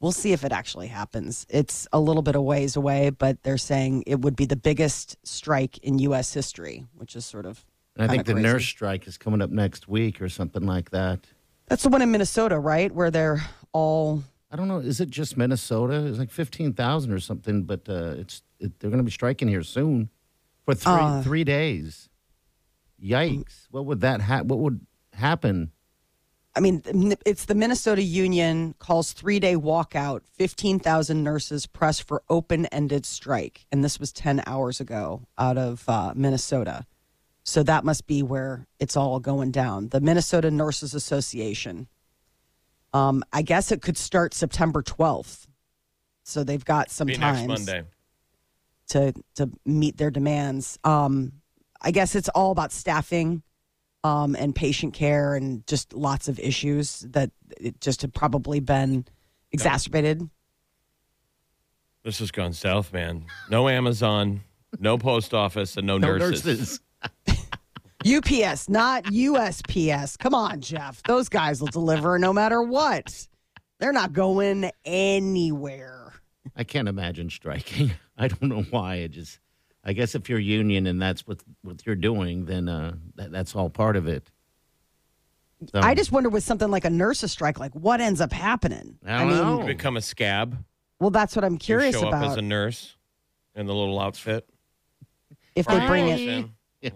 We'll 0.00 0.12
see 0.12 0.32
if 0.32 0.44
it 0.44 0.52
actually 0.52 0.86
happens. 0.86 1.44
It's 1.48 1.88
a 1.92 1.98
little 1.98 2.22
bit 2.22 2.36
of 2.36 2.42
ways 2.42 2.76
away, 2.76 3.10
but 3.10 3.42
they're 3.42 3.58
saying 3.58 4.04
it 4.06 4.20
would 4.20 4.36
be 4.36 4.46
the 4.46 4.56
biggest 4.56 5.16
strike 5.24 5.78
in 5.78 5.98
U.S. 6.00 6.32
history, 6.32 6.86
which 6.94 7.16
is 7.16 7.26
sort 7.26 7.46
of. 7.46 7.64
I 7.98 8.06
think 8.06 8.26
the 8.26 8.34
crazy. 8.34 8.46
nurse 8.46 8.64
strike 8.64 9.08
is 9.08 9.18
coming 9.18 9.42
up 9.42 9.50
next 9.50 9.88
week 9.88 10.22
or 10.22 10.28
something 10.28 10.64
like 10.64 10.90
that. 10.90 11.26
That's 11.66 11.82
the 11.82 11.88
one 11.88 12.00
in 12.00 12.12
Minnesota, 12.12 12.56
right? 12.60 12.92
Where 12.92 13.10
they're 13.10 13.42
all. 13.72 14.22
I 14.50 14.56
don't 14.56 14.68
know. 14.68 14.78
Is 14.78 15.00
it 15.00 15.10
just 15.10 15.36
Minnesota? 15.36 16.06
It's 16.06 16.18
like 16.18 16.30
fifteen 16.30 16.72
thousand 16.72 17.12
or 17.12 17.20
something, 17.20 17.64
but 17.64 17.88
uh, 17.88 18.14
it's 18.16 18.42
it, 18.58 18.78
they're 18.80 18.90
going 18.90 18.98
to 18.98 19.04
be 19.04 19.10
striking 19.10 19.48
here 19.48 19.62
soon 19.62 20.08
for 20.64 20.74
three 20.74 20.92
Uh. 20.92 21.22
three 21.22 21.44
days. 21.44 22.08
Yikes! 23.02 23.66
What 23.70 23.84
would 23.86 24.00
that 24.00 24.22
ha- 24.22 24.42
What 24.42 24.58
would 24.58 24.86
happen? 25.12 25.72
I 26.56 26.60
mean, 26.60 26.82
it's 27.24 27.44
the 27.44 27.54
Minnesota 27.54 28.02
Union 28.02 28.74
calls 28.80 29.12
three 29.12 29.38
day 29.38 29.54
walkout. 29.54 30.22
15,000 30.32 31.22
nurses 31.22 31.66
press 31.66 32.00
for 32.00 32.22
open 32.28 32.66
ended 32.66 33.06
strike. 33.06 33.66
And 33.70 33.84
this 33.84 34.00
was 34.00 34.10
10 34.12 34.42
hours 34.44 34.80
ago 34.80 35.22
out 35.38 35.56
of 35.56 35.88
uh, 35.88 36.14
Minnesota. 36.16 36.84
So 37.44 37.62
that 37.62 37.84
must 37.84 38.08
be 38.08 38.24
where 38.24 38.66
it's 38.80 38.96
all 38.96 39.20
going 39.20 39.52
down. 39.52 39.90
The 39.90 40.00
Minnesota 40.00 40.50
Nurses 40.50 40.94
Association. 40.94 41.86
Um, 42.92 43.22
I 43.32 43.42
guess 43.42 43.70
it 43.72 43.82
could 43.82 43.96
start 43.96 44.34
September 44.34 44.82
12th. 44.82 45.46
So 46.24 46.44
they've 46.44 46.64
got 46.64 46.90
some 46.90 47.08
time 47.08 47.46
next 47.46 47.66
Monday. 47.66 47.84
to 48.88 49.14
to 49.36 49.50
meet 49.64 49.96
their 49.96 50.10
demands. 50.10 50.78
Um, 50.84 51.32
I 51.80 51.90
guess 51.90 52.14
it's 52.14 52.28
all 52.30 52.50
about 52.50 52.72
staffing 52.72 53.42
um, 54.04 54.36
and 54.36 54.54
patient 54.54 54.94
care 54.94 55.34
and 55.34 55.66
just 55.66 55.92
lots 55.94 56.28
of 56.28 56.38
issues 56.38 57.00
that 57.10 57.30
it 57.58 57.80
just 57.80 58.02
had 58.02 58.12
probably 58.12 58.60
been 58.60 59.06
exacerbated. 59.52 60.28
This 62.04 62.18
has 62.20 62.30
gone 62.30 62.52
south, 62.52 62.92
man. 62.92 63.26
No 63.50 63.68
Amazon, 63.68 64.42
no 64.78 64.98
post 64.98 65.34
office, 65.34 65.76
and 65.76 65.86
no, 65.86 65.98
No 65.98 66.16
nurses. 66.16 66.80
UPS, 68.06 68.68
not 68.68 69.04
USPS. 69.04 70.18
Come 70.18 70.34
on, 70.34 70.60
Jeff. 70.60 71.02
Those 71.04 71.28
guys 71.28 71.60
will 71.60 71.68
deliver 71.68 72.18
no 72.18 72.32
matter 72.32 72.62
what. 72.62 73.26
They're 73.80 73.92
not 73.92 74.12
going 74.12 74.70
anywhere. 74.84 76.12
I 76.56 76.64
can't 76.64 76.88
imagine 76.88 77.30
striking. 77.30 77.92
I 78.18 78.28
don't 78.28 78.42
know 78.42 78.62
why. 78.62 78.96
It 78.96 79.08
just. 79.10 79.40
I 79.84 79.92
guess 79.92 80.14
if 80.14 80.28
you're 80.28 80.40
union 80.40 80.86
and 80.86 81.00
that's 81.00 81.26
what 81.26 81.42
what 81.62 81.86
you're 81.86 81.96
doing, 81.96 82.44
then 82.44 82.68
uh, 82.68 82.94
that, 83.14 83.30
that's 83.32 83.54
all 83.54 83.70
part 83.70 83.96
of 83.96 84.06
it. 84.06 84.30
So, 85.72 85.80
I 85.80 85.94
just 85.94 86.12
wonder 86.12 86.28
with 86.28 86.44
something 86.44 86.70
like 86.70 86.84
a 86.84 86.90
nurses 86.90 87.32
strike, 87.32 87.58
like 87.58 87.74
what 87.74 88.00
ends 88.00 88.20
up 88.20 88.32
happening? 88.32 88.98
I 89.04 89.18
don't 89.18 89.30
know. 89.30 89.60
You 89.60 89.66
become 89.66 89.96
a 89.96 90.02
scab. 90.02 90.62
Well, 91.00 91.10
that's 91.10 91.34
what 91.34 91.44
I'm 91.44 91.58
curious 91.58 91.94
you 91.94 92.00
show 92.02 92.08
up 92.08 92.22
as 92.22 92.36
a 92.36 92.42
nurse 92.42 92.96
in 93.54 93.66
the 93.66 93.74
little 93.74 93.98
outfit. 93.98 94.48
if 95.54 95.66
they 95.66 95.86
bring 95.86 96.06
Goes 96.06 96.20
in 96.20 96.54
in. 96.82 96.92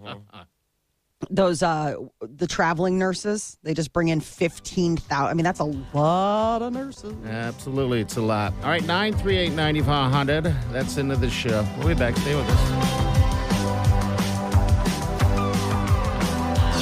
Those 1.29 1.63
uh 1.63 1.95
the 2.21 2.47
traveling 2.47 2.97
nurses 2.99 3.57
they 3.63 3.73
just 3.73 3.93
bring 3.93 4.09
in 4.09 4.19
15,000 4.19 5.27
I 5.27 5.33
mean 5.33 5.43
that's 5.43 5.59
a 5.59 5.63
lot 5.93 6.61
of 6.61 6.73
nurses 6.73 7.13
Absolutely, 7.25 8.01
it's 8.01 8.17
a 8.17 8.21
lot. 8.21 8.53
All 8.61 8.69
right, 8.69 8.83
nine 8.85 9.13
three 9.13 9.37
eight 9.37 9.53
ninety 9.53 9.81
five 9.81 10.11
hundred. 10.11 10.43
That's 10.71 10.97
into 10.97 11.15
the 11.15 11.29
show. 11.29 11.65
We'll 11.79 11.87
be 11.89 11.93
back. 11.95 12.15
Stay 12.17 12.35
with 12.35 12.47
us. 12.49 13.03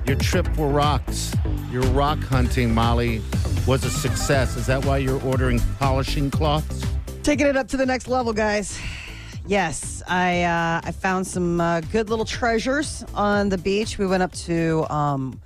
your 0.06 0.16
trip 0.16 0.48
for 0.56 0.68
rocks, 0.68 1.32
your 1.70 1.84
rock 1.92 2.18
hunting, 2.18 2.74
Molly, 2.74 3.22
was 3.64 3.84
a 3.84 3.90
success. 3.90 4.56
Is 4.56 4.66
that 4.66 4.84
why 4.84 4.98
you're 4.98 5.22
ordering 5.22 5.60
polishing 5.78 6.32
cloths? 6.32 6.84
taking 7.22 7.46
it 7.46 7.56
up 7.56 7.68
to 7.68 7.76
the 7.76 7.86
next 7.86 8.08
level 8.08 8.32
guys 8.32 8.76
yes 9.46 10.02
I 10.08 10.42
uh 10.42 10.80
I 10.82 10.90
found 10.92 11.26
some 11.26 11.60
uh, 11.60 11.82
good 11.82 12.08
little 12.10 12.24
treasures 12.24 13.04
on 13.14 13.50
the 13.50 13.58
beach 13.58 13.98
we 13.98 14.06
went 14.06 14.22
up 14.24 14.32
to 14.48 14.84
um 14.92 15.40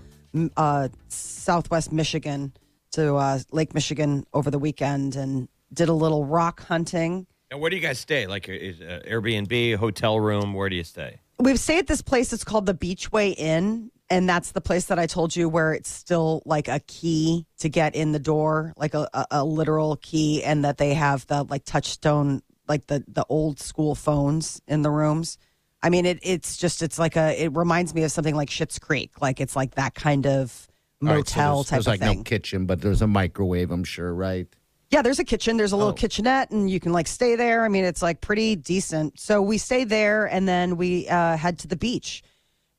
uh 0.56 0.88
southwest 1.08 1.92
Michigan 1.92 2.54
to 2.92 3.16
uh 3.16 3.40
Lake 3.50 3.74
Michigan 3.74 4.24
over 4.32 4.50
the 4.50 4.58
weekend 4.58 5.14
and 5.16 5.48
did 5.74 5.88
a 5.88 5.92
little 5.92 6.24
rock 6.24 6.62
hunting 6.62 7.26
And 7.52 7.60
where 7.60 7.68
do 7.68 7.76
you 7.76 7.82
guys 7.82 7.98
stay? 7.98 8.26
Like 8.26 8.48
is, 8.48 8.80
uh, 8.80 9.00
Airbnb, 9.06 9.76
hotel 9.76 10.18
room? 10.18 10.54
Where 10.54 10.70
do 10.70 10.76
you 10.76 10.84
stay? 10.84 11.18
We've 11.38 11.60
stayed 11.60 11.80
at 11.80 11.86
this 11.86 12.00
place. 12.00 12.32
It's 12.32 12.44
called 12.44 12.64
the 12.64 12.72
Beachway 12.72 13.34
Inn. 13.36 13.90
And 14.08 14.26
that's 14.26 14.52
the 14.52 14.62
place 14.62 14.86
that 14.86 14.98
I 14.98 15.06
told 15.06 15.36
you 15.36 15.50
where 15.50 15.74
it's 15.74 15.90
still 15.90 16.42
like 16.46 16.68
a 16.68 16.80
key 16.80 17.46
to 17.58 17.68
get 17.68 17.94
in 17.94 18.12
the 18.12 18.18
door, 18.18 18.72
like 18.78 18.94
a, 18.94 19.06
a, 19.12 19.26
a 19.30 19.44
literal 19.44 19.96
key, 19.96 20.42
and 20.42 20.64
that 20.64 20.78
they 20.78 20.94
have 20.94 21.26
the 21.26 21.44
like 21.44 21.64
touch-tone, 21.64 22.42
like 22.68 22.86
the, 22.86 23.04
the 23.06 23.24
old 23.28 23.60
school 23.60 23.94
phones 23.94 24.62
in 24.66 24.80
the 24.80 24.90
rooms. 24.90 25.36
I 25.82 25.90
mean, 25.90 26.06
it, 26.06 26.20
it's 26.22 26.56
just, 26.56 26.82
it's 26.82 26.98
like 26.98 27.16
a, 27.16 27.42
it 27.42 27.54
reminds 27.54 27.94
me 27.94 28.02
of 28.02 28.12
something 28.12 28.34
like 28.34 28.48
Schitt's 28.48 28.78
Creek. 28.78 29.20
Like 29.20 29.40
it's 29.40 29.56
like 29.56 29.74
that 29.74 29.94
kind 29.94 30.26
of 30.26 30.68
All 31.02 31.08
right, 31.08 31.28
so 31.28 31.40
motel 31.40 31.54
there's, 31.56 31.66
type 31.66 31.76
there's 31.76 31.86
of 31.86 31.90
like 31.90 32.00
thing. 32.00 32.18
no 32.18 32.22
kitchen, 32.24 32.66
but 32.66 32.80
there's 32.80 33.02
a 33.02 33.06
microwave, 33.06 33.70
I'm 33.70 33.84
sure, 33.84 34.14
right? 34.14 34.46
Yeah, 34.92 35.00
there's 35.00 35.18
a 35.18 35.24
kitchen. 35.24 35.56
There's 35.56 35.72
a 35.72 35.76
little 35.76 35.92
Oh. 35.92 35.94
kitchenette, 35.96 36.50
and 36.50 36.70
you 36.70 36.78
can 36.78 36.92
like 36.92 37.06
stay 37.08 37.34
there. 37.34 37.64
I 37.64 37.68
mean, 37.68 37.84
it's 37.84 38.02
like 38.02 38.20
pretty 38.20 38.56
decent. 38.56 39.18
So 39.18 39.40
we 39.40 39.56
stayed 39.56 39.88
there, 39.88 40.26
and 40.26 40.46
then 40.46 40.76
we 40.76 41.08
uh, 41.08 41.36
head 41.38 41.58
to 41.60 41.66
the 41.68 41.76
beach 41.76 42.22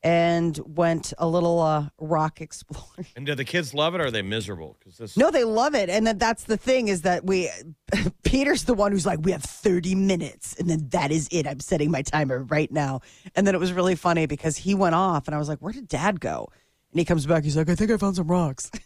and 0.03 0.59
went 0.65 1.11
a 1.17 1.25
little 1.27 1.59
uh, 1.59 1.87
rock 1.99 2.39
exploring. 2.47 3.07
And 3.15 3.25
do 3.25 3.33
the 3.33 3.43
kids 3.45 3.73
love 3.73 3.95
it 3.95 4.01
or 4.01 4.05
are 4.05 4.11
they 4.11 4.21
miserable? 4.21 4.75
Because 4.79 4.97
this 4.97 5.17
No, 5.17 5.31
they 5.31 5.43
love 5.43 5.73
it, 5.73 5.89
and 5.89 6.05
then 6.05 6.19
that's 6.19 6.43
the 6.43 6.55
thing 6.57 6.87
is 6.87 7.01
that 7.01 7.25
we. 7.25 7.49
Peter's 8.23 8.63
the 8.65 8.73
one 8.75 8.91
who's 8.91 9.05
like, 9.05 9.19
we 9.23 9.31
have 9.31 9.43
30 9.43 9.95
minutes, 9.95 10.55
and 10.59 10.69
then 10.69 10.87
that 10.89 11.11
is 11.11 11.27
it. 11.31 11.47
I'm 11.47 11.59
setting 11.59 11.89
my 11.91 12.03
timer 12.03 12.43
right 12.43 12.71
now, 12.71 13.01
and 13.35 13.45
then 13.47 13.55
it 13.55 13.59
was 13.59 13.73
really 13.73 13.95
funny 13.95 14.27
because 14.27 14.55
he 14.57 14.75
went 14.75 14.93
off, 14.95 15.27
and 15.27 15.33
I 15.33 15.39
was 15.39 15.47
like, 15.49 15.59
where 15.59 15.73
did 15.73 15.87
Dad 15.87 16.19
go? 16.19 16.47
And 16.91 16.99
he 16.99 17.05
comes 17.05 17.25
back. 17.25 17.43
He's 17.43 17.57
like, 17.57 17.69
I 17.69 17.75
think 17.75 17.89
I 17.89 17.97
found 17.97 18.15
some 18.17 18.27
rocks. 18.27 18.69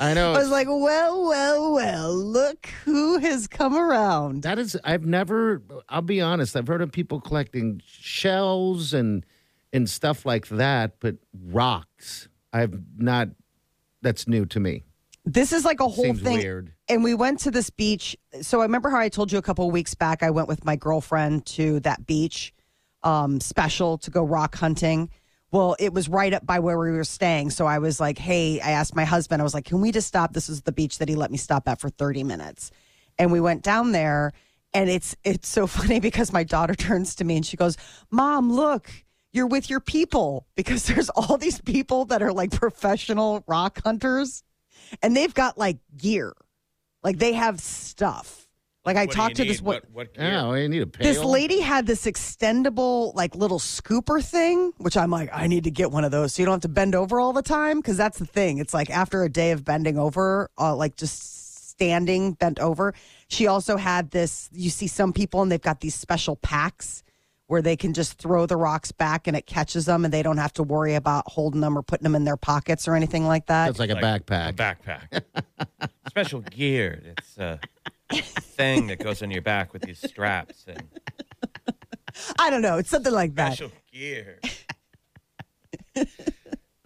I 0.00 0.14
know. 0.14 0.32
I 0.32 0.38
was 0.38 0.48
like, 0.48 0.66
well, 0.66 1.28
well, 1.28 1.74
well, 1.74 2.14
look 2.14 2.66
who 2.84 3.18
has 3.18 3.46
come 3.46 3.76
around. 3.76 4.42
That 4.44 4.58
is, 4.58 4.76
I've 4.82 5.04
never. 5.04 5.62
I'll 5.90 6.00
be 6.00 6.22
honest. 6.22 6.56
I've 6.56 6.66
heard 6.66 6.80
of 6.80 6.90
people 6.90 7.20
collecting 7.20 7.82
shells 7.86 8.94
and 8.94 9.26
and 9.72 9.88
stuff 9.88 10.24
like 10.24 10.48
that, 10.48 10.94
but 11.00 11.16
rocks, 11.48 12.28
I've 12.52 12.80
not. 12.96 13.28
That's 14.00 14.26
new 14.26 14.46
to 14.46 14.58
me. 14.58 14.84
This 15.26 15.52
is 15.52 15.66
like 15.66 15.80
a 15.80 15.88
whole 15.88 16.04
Seems 16.04 16.22
thing. 16.22 16.38
weird. 16.38 16.72
And 16.88 17.04
we 17.04 17.12
went 17.12 17.40
to 17.40 17.50
this 17.50 17.68
beach. 17.68 18.16
So 18.40 18.60
I 18.60 18.62
remember 18.62 18.88
how 18.88 18.98
I 18.98 19.10
told 19.10 19.30
you 19.30 19.36
a 19.36 19.42
couple 19.42 19.66
of 19.66 19.72
weeks 19.72 19.94
back, 19.94 20.22
I 20.22 20.30
went 20.30 20.48
with 20.48 20.64
my 20.64 20.76
girlfriend 20.76 21.44
to 21.46 21.78
that 21.80 22.06
beach 22.06 22.54
um, 23.02 23.40
special 23.40 23.98
to 23.98 24.10
go 24.10 24.24
rock 24.24 24.56
hunting. 24.56 25.10
Well, 25.52 25.74
it 25.78 25.92
was 25.92 26.08
right 26.08 26.32
up 26.32 26.46
by 26.46 26.60
where 26.60 26.78
we 26.78 26.92
were 26.92 27.04
staying. 27.04 27.50
So 27.50 27.66
I 27.66 27.78
was 27.78 27.98
like, 27.98 28.18
hey, 28.18 28.60
I 28.60 28.70
asked 28.70 28.94
my 28.94 29.04
husband, 29.04 29.42
I 29.42 29.44
was 29.44 29.54
like, 29.54 29.64
can 29.64 29.80
we 29.80 29.90
just 29.90 30.06
stop? 30.06 30.32
This 30.32 30.48
is 30.48 30.62
the 30.62 30.72
beach 30.72 30.98
that 30.98 31.08
he 31.08 31.16
let 31.16 31.30
me 31.30 31.38
stop 31.38 31.66
at 31.68 31.80
for 31.80 31.88
30 31.88 32.22
minutes. 32.22 32.70
And 33.18 33.32
we 33.32 33.40
went 33.40 33.62
down 33.62 33.92
there. 33.92 34.32
And 34.72 34.88
it's 34.88 35.16
it's 35.24 35.48
so 35.48 35.66
funny 35.78 35.98
because 35.98 36.32
my 36.32 36.44
daughter 36.44 36.74
turns 36.74 37.16
to 37.16 37.24
me 37.24 37.36
and 37.36 37.44
she 37.44 37.56
goes, 37.56 37.76
Mom, 38.10 38.52
look, 38.52 38.90
you're 39.32 39.46
with 39.46 39.68
your 39.68 39.80
people 39.80 40.46
because 40.54 40.84
there's 40.84 41.10
all 41.10 41.36
these 41.36 41.60
people 41.60 42.04
that 42.06 42.22
are 42.22 42.32
like 42.32 42.52
professional 42.52 43.42
rock 43.46 43.80
hunters 43.82 44.44
and 45.02 45.16
they've 45.16 45.34
got 45.34 45.58
like 45.58 45.78
gear. 45.96 46.34
Like 47.02 47.18
they 47.18 47.32
have 47.32 47.60
stuff. 47.60 48.48
Like 48.90 48.96
I 48.96 49.06
What 49.06 49.10
do 49.12 49.16
talked 49.16 49.38
you 49.38 49.44
to 49.44 49.48
this 49.48 49.60
need? 49.60 49.66
one. 49.66 49.74
What, 49.76 49.90
what 49.92 50.14
gear? 50.14 50.24
Yeah, 50.30 50.54
you 50.56 50.68
need 50.68 50.82
a 50.82 50.86
pail. 50.86 51.04
This 51.06 51.22
lady 51.22 51.60
had 51.60 51.86
this 51.86 52.06
extendable, 52.06 53.14
like 53.14 53.36
little 53.36 53.60
scooper 53.60 54.22
thing, 54.24 54.72
which 54.78 54.96
I'm 54.96 55.10
like, 55.10 55.30
I 55.32 55.46
need 55.46 55.64
to 55.64 55.70
get 55.70 55.92
one 55.92 56.04
of 56.04 56.10
those 56.10 56.34
so 56.34 56.42
you 56.42 56.46
don't 56.46 56.54
have 56.54 56.62
to 56.62 56.68
bend 56.68 56.94
over 56.96 57.20
all 57.20 57.32
the 57.32 57.42
time. 57.42 57.78
Because 57.78 57.96
that's 57.96 58.18
the 58.18 58.26
thing. 58.26 58.58
It's 58.58 58.74
like 58.74 58.90
after 58.90 59.22
a 59.22 59.28
day 59.28 59.52
of 59.52 59.64
bending 59.64 59.96
over, 59.96 60.50
uh, 60.58 60.74
like 60.74 60.96
just 60.96 61.68
standing 61.70 62.32
bent 62.32 62.58
over. 62.58 62.92
She 63.28 63.46
also 63.46 63.76
had 63.76 64.10
this. 64.10 64.48
You 64.52 64.70
see 64.70 64.88
some 64.88 65.12
people 65.12 65.40
and 65.42 65.52
they've 65.52 65.60
got 65.62 65.80
these 65.80 65.94
special 65.94 66.34
packs 66.34 67.04
where 67.46 67.62
they 67.62 67.76
can 67.76 67.92
just 67.92 68.16
throw 68.18 68.46
the 68.46 68.56
rocks 68.56 68.92
back 68.92 69.26
and 69.26 69.36
it 69.36 69.44
catches 69.44 69.84
them 69.84 70.04
and 70.04 70.14
they 70.14 70.22
don't 70.22 70.38
have 70.38 70.52
to 70.52 70.62
worry 70.62 70.94
about 70.94 71.24
holding 71.26 71.60
them 71.60 71.76
or 71.76 71.82
putting 71.82 72.04
them 72.04 72.14
in 72.14 72.22
their 72.24 72.36
pockets 72.36 72.86
or 72.86 72.94
anything 72.94 73.26
like 73.26 73.46
that. 73.46 73.68
It's 73.70 73.78
like 73.80 73.90
a 73.90 73.94
Like 73.94 74.24
backpack. 74.26 74.50
A 74.50 74.52
backpack. 74.52 75.88
Special 76.08 76.40
gear. 76.42 77.02
It's 77.18 77.36
a 77.38 77.58
thing 78.10 78.86
that 78.88 78.98
goes 78.98 79.22
on 79.22 79.30
your 79.30 79.42
back 79.42 79.72
with 79.72 79.82
these 79.82 79.98
straps 79.98 80.64
and 80.66 80.82
I 82.38 82.50
don't 82.50 82.62
know. 82.62 82.78
It's 82.78 82.90
something 82.90 83.12
like 83.12 83.34
that. 83.36 83.54
special 83.54 83.72
gear. 83.92 84.40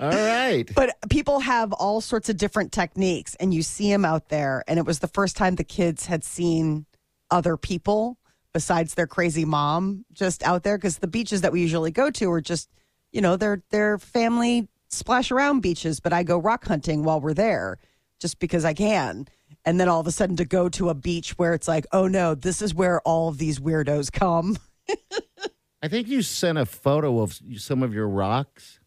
All 0.01 0.11
right. 0.11 0.69
But 0.75 0.97
people 1.09 1.41
have 1.41 1.73
all 1.73 2.01
sorts 2.01 2.29
of 2.29 2.37
different 2.37 2.73
techniques, 2.73 3.37
and 3.37 3.55
you 3.55 3.63
see 3.63 3.91
them 3.91 4.05
out 4.05 4.29
there. 4.29 4.65
And 4.67 4.79
it 4.79 4.85
was 4.85 4.99
the 4.99 5.09
first 5.09 5.37
time 5.37 5.55
the 5.55 5.65
kids 5.65 6.07
had 6.07 6.25
seen 6.25 6.87
other 7.31 7.57
people 7.57 8.19
besides 8.53 8.95
their 8.95 9.07
crazy 9.07 9.45
mom 9.45 10.05
just 10.13 10.43
out 10.43 10.63
there 10.63 10.77
because 10.77 10.99
the 10.99 11.07
beaches 11.07 11.41
that 11.41 11.53
we 11.53 11.61
usually 11.61 11.91
go 11.91 12.11
to 12.11 12.31
are 12.31 12.41
just, 12.41 12.71
you 13.13 13.21
know, 13.21 13.37
they're 13.37 13.63
they're 13.71 13.99
family 13.99 14.69
splash 14.89 15.31
around 15.31 15.61
beaches. 15.61 16.01
But 16.01 16.13
I 16.13 16.23
go 16.23 16.39
rock 16.39 16.67
hunting 16.67 17.05
while 17.05 17.21
we're 17.21 17.35
there 17.35 17.79
just 18.21 18.39
because 18.39 18.65
I 18.65 18.75
can. 18.75 19.27
And 19.65 19.81
then 19.81 19.89
all 19.89 20.01
of 20.01 20.07
a 20.07 20.13
sudden 20.13 20.37
to 20.37 20.45
go 20.45 20.69
to 20.71 20.91
a 20.91 20.95
beach 20.95 21.39
where 21.39 21.55
it's 21.55 21.67
like, 21.67 21.87
oh 21.93 22.07
no, 22.07 22.35
this 22.35 22.61
is 22.61 22.75
where 22.75 23.01
all 23.03 23.29
of 23.29 23.39
these 23.39 23.59
weirdos 23.59 24.13
come. 24.13 24.59
I 25.83 25.89
think 25.89 26.09
you 26.09 26.23
sent 26.23 26.59
a 26.59 26.67
photo 26.67 27.21
of 27.21 27.39
some 27.57 27.83
of 27.83 27.93
your 27.95 28.09
rocks. 28.09 28.81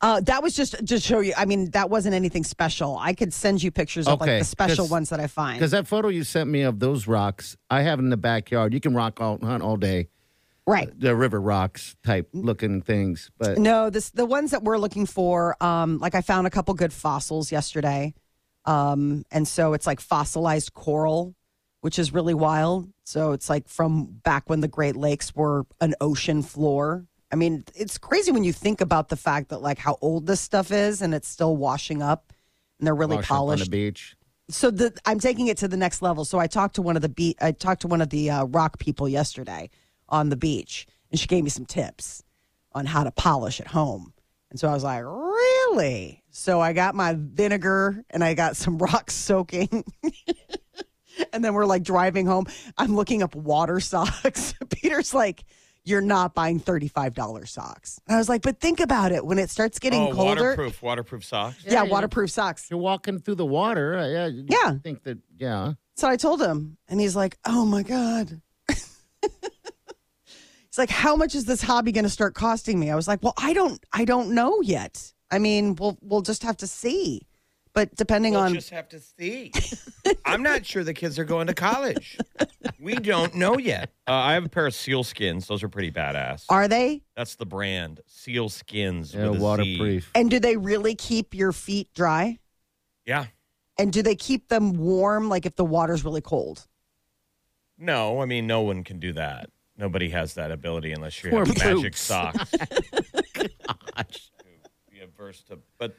Uh, 0.00 0.20
that 0.20 0.42
was 0.42 0.54
just 0.54 0.86
to 0.86 1.00
show 1.00 1.20
you. 1.20 1.32
I 1.36 1.44
mean, 1.44 1.70
that 1.72 1.90
wasn't 1.90 2.14
anything 2.14 2.44
special. 2.44 2.96
I 2.98 3.14
could 3.14 3.32
send 3.32 3.62
you 3.62 3.72
pictures 3.72 4.06
of 4.06 4.20
like 4.20 4.38
the 4.38 4.44
special 4.44 4.86
ones 4.86 5.10
that 5.10 5.18
I 5.18 5.26
find. 5.26 5.58
Because 5.58 5.72
that 5.72 5.88
photo 5.88 6.08
you 6.08 6.22
sent 6.22 6.48
me 6.48 6.62
of 6.62 6.78
those 6.78 7.08
rocks, 7.08 7.56
I 7.68 7.82
have 7.82 7.98
in 7.98 8.10
the 8.10 8.16
backyard. 8.16 8.72
You 8.72 8.80
can 8.80 8.94
rock 8.94 9.20
all 9.20 9.38
hunt 9.42 9.62
all 9.62 9.76
day. 9.76 10.08
Right. 10.68 10.88
The 11.00 11.16
river 11.16 11.40
rocks 11.40 11.96
type 12.04 12.28
looking 12.32 12.82
things, 12.82 13.30
but 13.38 13.58
No, 13.58 13.88
this 13.88 14.10
the 14.10 14.26
ones 14.26 14.50
that 14.50 14.62
we're 14.62 14.76
looking 14.78 15.06
for. 15.06 15.56
Um, 15.62 15.98
like 15.98 16.14
I 16.14 16.20
found 16.20 16.46
a 16.46 16.50
couple 16.50 16.74
good 16.74 16.92
fossils 16.92 17.50
yesterday, 17.50 18.14
um, 18.68 19.24
and 19.30 19.48
so 19.48 19.72
it's 19.72 19.86
like 19.86 19.98
fossilized 19.98 20.74
coral, 20.74 21.34
which 21.80 21.98
is 21.98 22.12
really 22.12 22.34
wild. 22.34 22.92
So 23.04 23.32
it's 23.32 23.48
like 23.48 23.66
from 23.66 24.04
back 24.22 24.50
when 24.50 24.60
the 24.60 24.68
Great 24.68 24.94
Lakes 24.94 25.34
were 25.34 25.64
an 25.80 25.94
ocean 26.02 26.42
floor. 26.42 27.06
I 27.32 27.36
mean, 27.36 27.64
it's 27.74 27.96
crazy 27.96 28.30
when 28.30 28.44
you 28.44 28.52
think 28.52 28.82
about 28.82 29.08
the 29.08 29.16
fact 29.16 29.48
that 29.48 29.62
like 29.62 29.78
how 29.78 29.96
old 30.02 30.26
this 30.26 30.42
stuff 30.42 30.70
is, 30.70 31.00
and 31.00 31.14
it's 31.14 31.28
still 31.28 31.56
washing 31.56 32.02
up, 32.02 32.34
and 32.78 32.86
they're 32.86 32.94
really 32.94 33.16
wash 33.16 33.24
up 33.24 33.30
on 33.30 33.36
polished. 33.38 33.64
the 33.64 33.70
beach. 33.70 34.16
so 34.50 34.70
the 34.70 34.92
I'm 35.06 35.18
taking 35.18 35.46
it 35.46 35.56
to 35.58 35.68
the 35.68 35.78
next 35.78 36.02
level. 36.02 36.26
So 36.26 36.38
I 36.38 36.46
talked 36.46 36.74
to 36.74 36.82
one 36.82 36.96
of 36.96 37.02
the 37.02 37.08
be- 37.08 37.36
I 37.40 37.52
talked 37.52 37.80
to 37.82 37.88
one 37.88 38.02
of 38.02 38.10
the 38.10 38.30
uh, 38.30 38.44
rock 38.44 38.78
people 38.78 39.08
yesterday 39.08 39.70
on 40.10 40.28
the 40.28 40.36
beach, 40.36 40.86
and 41.10 41.18
she 41.18 41.26
gave 41.26 41.42
me 41.42 41.48
some 41.48 41.64
tips 41.64 42.22
on 42.72 42.84
how 42.84 43.02
to 43.02 43.10
polish 43.10 43.60
at 43.60 43.68
home. 43.68 44.12
And 44.50 44.58
so 44.58 44.68
I 44.68 44.72
was 44.74 44.82
like, 44.84 45.04
really? 45.04 46.22
So 46.30 46.60
I 46.60 46.72
got 46.72 46.94
my 46.94 47.14
vinegar 47.18 48.02
and 48.10 48.22
I 48.24 48.34
got 48.34 48.56
some 48.56 48.78
rock 48.78 49.10
soaking. 49.10 49.84
and 51.32 51.44
then 51.44 51.52
we're 51.54 51.66
like 51.66 51.82
driving 51.82 52.26
home. 52.26 52.46
I'm 52.76 52.94
looking 52.96 53.22
up 53.22 53.34
water 53.34 53.80
socks. 53.80 54.54
Peter's 54.70 55.12
like, 55.12 55.44
you're 55.84 56.00
not 56.00 56.34
buying 56.34 56.60
$35 56.60 57.48
socks. 57.48 58.00
And 58.06 58.14
I 58.14 58.18
was 58.18 58.28
like, 58.28 58.42
but 58.42 58.60
think 58.60 58.80
about 58.80 59.10
it. 59.12 59.24
When 59.24 59.38
it 59.38 59.48
starts 59.50 59.78
getting 59.78 60.02
oh, 60.08 60.12
colder. 60.14 60.42
waterproof, 60.42 60.82
waterproof 60.82 61.24
socks. 61.24 61.64
Yeah, 61.66 61.82
waterproof 61.84 62.30
socks. 62.30 62.68
You're 62.70 62.78
walking 62.80 63.18
through 63.20 63.36
the 63.36 63.46
water. 63.46 63.96
uh, 63.98 64.06
Yeah. 64.06 64.26
you 64.26 64.46
Yeah. 64.48 64.72
think 64.82 65.02
that, 65.04 65.18
yeah. 65.38 65.72
So 65.96 66.06
I 66.08 66.16
told 66.16 66.40
him, 66.40 66.76
and 66.88 67.00
he's 67.00 67.16
like, 67.16 67.36
"Oh 67.44 67.64
my 67.64 67.82
god." 67.82 68.40
he's 70.78 70.88
like, 70.88 70.90
"How 70.90 71.16
much 71.16 71.34
is 71.34 71.44
this 71.44 71.60
hobby 71.62 71.92
going 71.92 72.04
to 72.04 72.10
start 72.10 72.34
costing 72.34 72.78
me?" 72.78 72.90
I 72.90 72.94
was 72.94 73.08
like, 73.08 73.22
"Well, 73.22 73.34
I 73.36 73.52
don't, 73.52 73.84
I 73.92 74.04
don't 74.04 74.30
know 74.30 74.60
yet. 74.62 75.12
I 75.30 75.38
mean, 75.38 75.74
we'll, 75.74 75.98
we'll 76.00 76.22
just 76.22 76.42
have 76.44 76.56
to 76.58 76.66
see." 76.66 77.22
But 77.74 77.94
depending 77.94 78.34
on 78.34 78.40
We'll 78.42 78.48
on, 78.48 78.54
just 78.54 78.70
have 78.70 78.88
to 78.88 78.98
see. 78.98 79.52
I'm 80.24 80.42
not 80.42 80.64
sure 80.66 80.82
the 80.82 80.94
kids 80.94 81.18
are 81.18 81.24
going 81.24 81.46
to 81.48 81.54
college. 81.54 82.18
We 82.80 82.94
don't 82.94 83.34
know 83.34 83.58
yet. 83.58 83.90
Uh, 84.08 84.12
I 84.14 84.32
have 84.34 84.44
a 84.44 84.48
pair 84.48 84.66
of 84.66 84.74
seal 84.74 85.04
skins. 85.04 85.46
Those 85.46 85.62
are 85.62 85.68
pretty 85.68 85.92
badass. 85.92 86.44
are 86.48 86.66
they, 86.66 87.02
That's 87.16 87.36
the 87.36 87.46
brand. 87.46 88.00
Seal 88.06 88.48
skins. 88.48 89.14
Yeah, 89.14 89.28
with 89.28 89.30
a 89.30 89.34
Z. 89.34 89.42
waterproof. 89.42 90.10
and 90.14 90.30
do 90.30 90.40
they 90.40 90.56
really 90.56 90.94
keep 90.94 91.34
your 91.34 91.52
feet 91.52 91.92
dry? 91.94 92.38
Yeah. 93.04 93.26
And 93.78 93.92
do 93.92 94.02
they 94.02 94.16
keep 94.16 94.48
them 94.48 94.72
warm, 94.72 95.28
like 95.28 95.46
if 95.46 95.54
the 95.54 95.64
water's 95.64 96.04
really 96.04 96.22
cold? 96.22 96.66
No, 97.76 98.20
I 98.20 98.24
mean, 98.24 98.46
no 98.46 98.62
one 98.62 98.82
can 98.82 98.98
do 98.98 99.12
that. 99.12 99.50
Nobody 99.78 100.08
has 100.10 100.34
that 100.34 100.50
ability 100.50 100.92
unless 100.92 101.22
you 101.22 101.30
Poor 101.30 101.46
have 101.46 101.56
magic 101.56 101.82
boots. 101.92 102.00
socks. 102.00 102.50
Be 104.90 105.00
averse 105.02 105.42
to, 105.48 105.58
but 105.78 105.96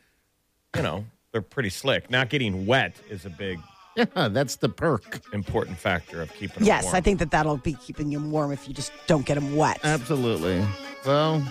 you 0.76 0.82
know, 0.84 1.06
they're 1.32 1.42
pretty 1.42 1.70
slick. 1.70 2.10
Not 2.12 2.30
getting 2.30 2.66
wet 2.66 2.98
is 3.10 3.26
a 3.26 3.30
big 3.30 3.60
Yeah, 3.96 4.28
that's 4.30 4.58
the 4.58 4.68
perk. 4.70 5.22
important 5.34 5.78
factor 5.78 6.22
of 6.22 6.34
keeping. 6.34 6.60
them 6.60 6.64
Yes, 6.66 6.84
warm. 6.84 6.96
I 6.98 7.02
think 7.02 7.20
that 7.20 7.32
that'll 7.32 7.58
be 7.58 7.74
keeping 7.74 8.12
you 8.12 8.20
warm 8.20 8.52
if 8.52 8.68
you 8.68 8.74
just 8.74 8.92
don't 9.08 9.26
get 9.26 9.36
them 9.36 9.56
wet. 9.56 9.80
Absolutely. 9.84 10.66
Well, 11.06 11.42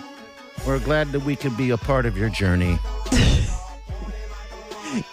we're 0.67 0.79
glad 0.79 1.11
that 1.13 1.21
we 1.21 1.35
could 1.35 1.57
be 1.57 1.71
a 1.71 1.77
part 1.77 2.05
of 2.05 2.15
your 2.17 2.29
journey. 2.29 2.77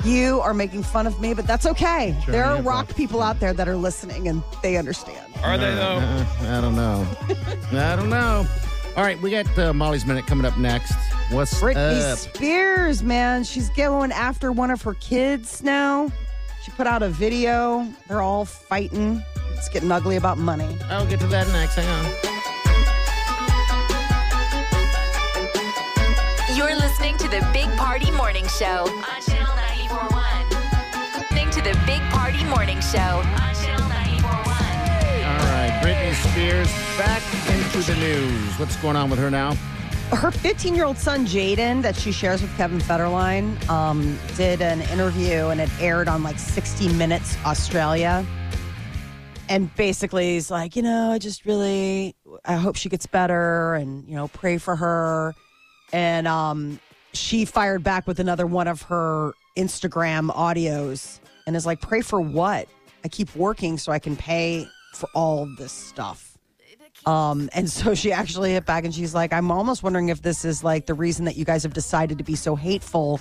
You 0.04 0.40
are 0.40 0.54
making 0.54 0.82
fun 0.82 1.06
of 1.06 1.20
me, 1.20 1.34
but 1.34 1.46
that's 1.46 1.66
okay. 1.66 2.16
there 2.26 2.44
are 2.44 2.56
rock 2.56 2.88
rock. 2.88 2.96
people 2.96 3.22
out 3.22 3.40
there 3.40 3.52
that 3.52 3.68
are 3.68 3.76
listening 3.76 4.28
and 4.28 4.42
they 4.62 4.76
understand. 4.76 5.34
Are 5.42 5.58
they 5.58 5.74
though? 5.74 5.98
Uh, 5.98 6.26
I 6.42 6.60
don't 6.60 6.76
know. 6.76 7.06
I 7.72 7.96
don't 7.96 8.10
know. 8.10 8.46
All 8.96 9.02
right, 9.02 9.20
we 9.20 9.30
got 9.30 9.58
uh, 9.58 9.74
Molly's 9.74 10.06
Minute 10.06 10.26
coming 10.26 10.46
up 10.46 10.56
next. 10.56 10.94
What's 11.30 11.60
Britney 11.60 12.00
up? 12.10 12.16
Spears, 12.16 13.02
man, 13.02 13.44
she's 13.44 13.68
going 13.70 14.10
after 14.10 14.52
one 14.52 14.70
of 14.70 14.80
her 14.82 14.94
kids 14.94 15.62
now. 15.62 16.10
She 16.62 16.70
put 16.72 16.86
out 16.86 17.02
a 17.02 17.08
video. 17.08 17.86
They're 18.08 18.22
all 18.22 18.44
fighting. 18.44 19.22
It's 19.52 19.68
getting 19.68 19.92
ugly 19.92 20.16
about 20.16 20.38
money. 20.38 20.76
I'll 20.88 21.06
get 21.06 21.20
to 21.20 21.26
that 21.26 21.46
next. 21.48 21.74
Hang 21.74 21.88
on. 21.88 22.36
You're 26.56 26.74
listening 26.74 27.18
to 27.18 27.28
the 27.28 27.46
Big 27.52 27.68
Party 27.76 28.10
Morning 28.12 28.46
Show 28.46 28.88
on 28.88 29.22
Channel 29.22 29.65
941. 29.88 31.22
Listening 31.22 31.50
to 31.50 31.62
the 31.62 31.78
Big 31.86 32.00
Party 32.10 32.42
Morning 32.44 32.80
Show 32.80 32.98
on 32.98 33.54
Channel 33.54 33.88
941. 33.88 34.36
All 35.24 35.46
right, 35.52 35.80
Britney 35.82 36.12
Spears 36.30 36.68
back 36.98 37.22
into 37.48 37.78
the 37.86 37.96
news. 37.96 38.58
What's 38.58 38.76
going 38.76 38.96
on 38.96 39.10
with 39.10 39.18
her 39.20 39.30
now? 39.30 39.54
Her 40.10 40.30
15 40.30 40.74
year 40.74 40.84
old 40.84 40.98
son, 40.98 41.26
Jayden, 41.26 41.82
that 41.82 41.94
she 41.94 42.10
shares 42.10 42.42
with 42.42 42.56
Kevin 42.56 42.78
Federline, 42.78 43.68
um, 43.68 44.18
did 44.36 44.60
an 44.60 44.82
interview 44.82 45.48
and 45.48 45.60
it 45.60 45.70
aired 45.80 46.08
on 46.08 46.22
like 46.22 46.38
60 46.38 46.92
Minutes 46.94 47.36
Australia. 47.44 48.26
And 49.48 49.72
basically, 49.76 50.34
he's 50.34 50.50
like, 50.50 50.74
you 50.74 50.82
know, 50.82 51.12
I 51.12 51.18
just 51.18 51.44
really, 51.44 52.16
I 52.44 52.54
hope 52.54 52.74
she 52.74 52.88
gets 52.88 53.06
better 53.06 53.74
and, 53.74 54.08
you 54.08 54.16
know, 54.16 54.26
pray 54.28 54.58
for 54.58 54.74
her. 54.74 55.34
And 55.92 56.26
um, 56.26 56.80
she 57.12 57.44
fired 57.44 57.84
back 57.84 58.08
with 58.08 58.18
another 58.18 58.46
one 58.46 58.66
of 58.66 58.82
her 58.82 59.32
Instagram 59.56 60.30
audios 60.34 61.20
and 61.46 61.56
is 61.56 61.66
like, 61.66 61.80
"Pray 61.80 62.00
for 62.00 62.20
what? 62.20 62.68
I 63.04 63.08
keep 63.08 63.34
working 63.36 63.78
so 63.78 63.92
I 63.92 63.98
can 63.98 64.16
pay 64.16 64.66
for 64.94 65.08
all 65.14 65.46
this 65.58 65.72
stuff." 65.72 66.38
Um, 67.04 67.48
and 67.52 67.70
so 67.70 67.94
she 67.94 68.10
actually 68.12 68.52
hit 68.52 68.66
back 68.66 68.84
and 68.84 68.94
she's 68.94 69.14
like, 69.14 69.32
"I'm 69.32 69.50
almost 69.50 69.82
wondering 69.82 70.08
if 70.08 70.22
this 70.22 70.44
is 70.44 70.64
like 70.64 70.86
the 70.86 70.94
reason 70.94 71.24
that 71.26 71.36
you 71.36 71.44
guys 71.44 71.62
have 71.62 71.74
decided 71.74 72.18
to 72.18 72.24
be 72.24 72.34
so 72.34 72.56
hateful 72.56 73.20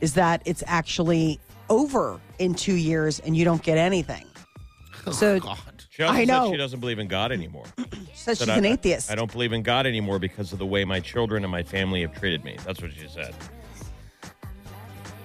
is 0.00 0.14
that 0.14 0.42
it's 0.44 0.62
actually 0.66 1.38
over 1.70 2.20
in 2.38 2.54
two 2.54 2.74
years 2.74 3.20
and 3.20 3.36
you 3.36 3.44
don't 3.44 3.62
get 3.62 3.78
anything." 3.78 4.24
So 5.10 5.40
God. 5.40 5.58
She 5.90 6.04
also 6.04 6.14
I 6.14 6.20
said 6.20 6.28
know. 6.28 6.50
she 6.52 6.56
doesn't 6.56 6.78
believe 6.78 7.00
in 7.00 7.08
God 7.08 7.32
anymore. 7.32 7.64
she 7.78 7.84
says 8.14 8.38
Said, 8.38 8.46
she's 8.46 8.48
I- 8.48 8.58
an 8.58 8.64
atheist. 8.66 9.10
I 9.10 9.16
don't 9.16 9.32
believe 9.32 9.52
in 9.52 9.62
God 9.64 9.84
anymore 9.84 10.20
because 10.20 10.52
of 10.52 10.60
the 10.60 10.66
way 10.66 10.84
my 10.84 11.00
children 11.00 11.42
and 11.42 11.50
my 11.50 11.64
family 11.64 12.02
have 12.02 12.14
treated 12.16 12.44
me. 12.44 12.56
That's 12.64 12.80
what 12.80 12.92
she 12.92 13.08
said. 13.08 13.34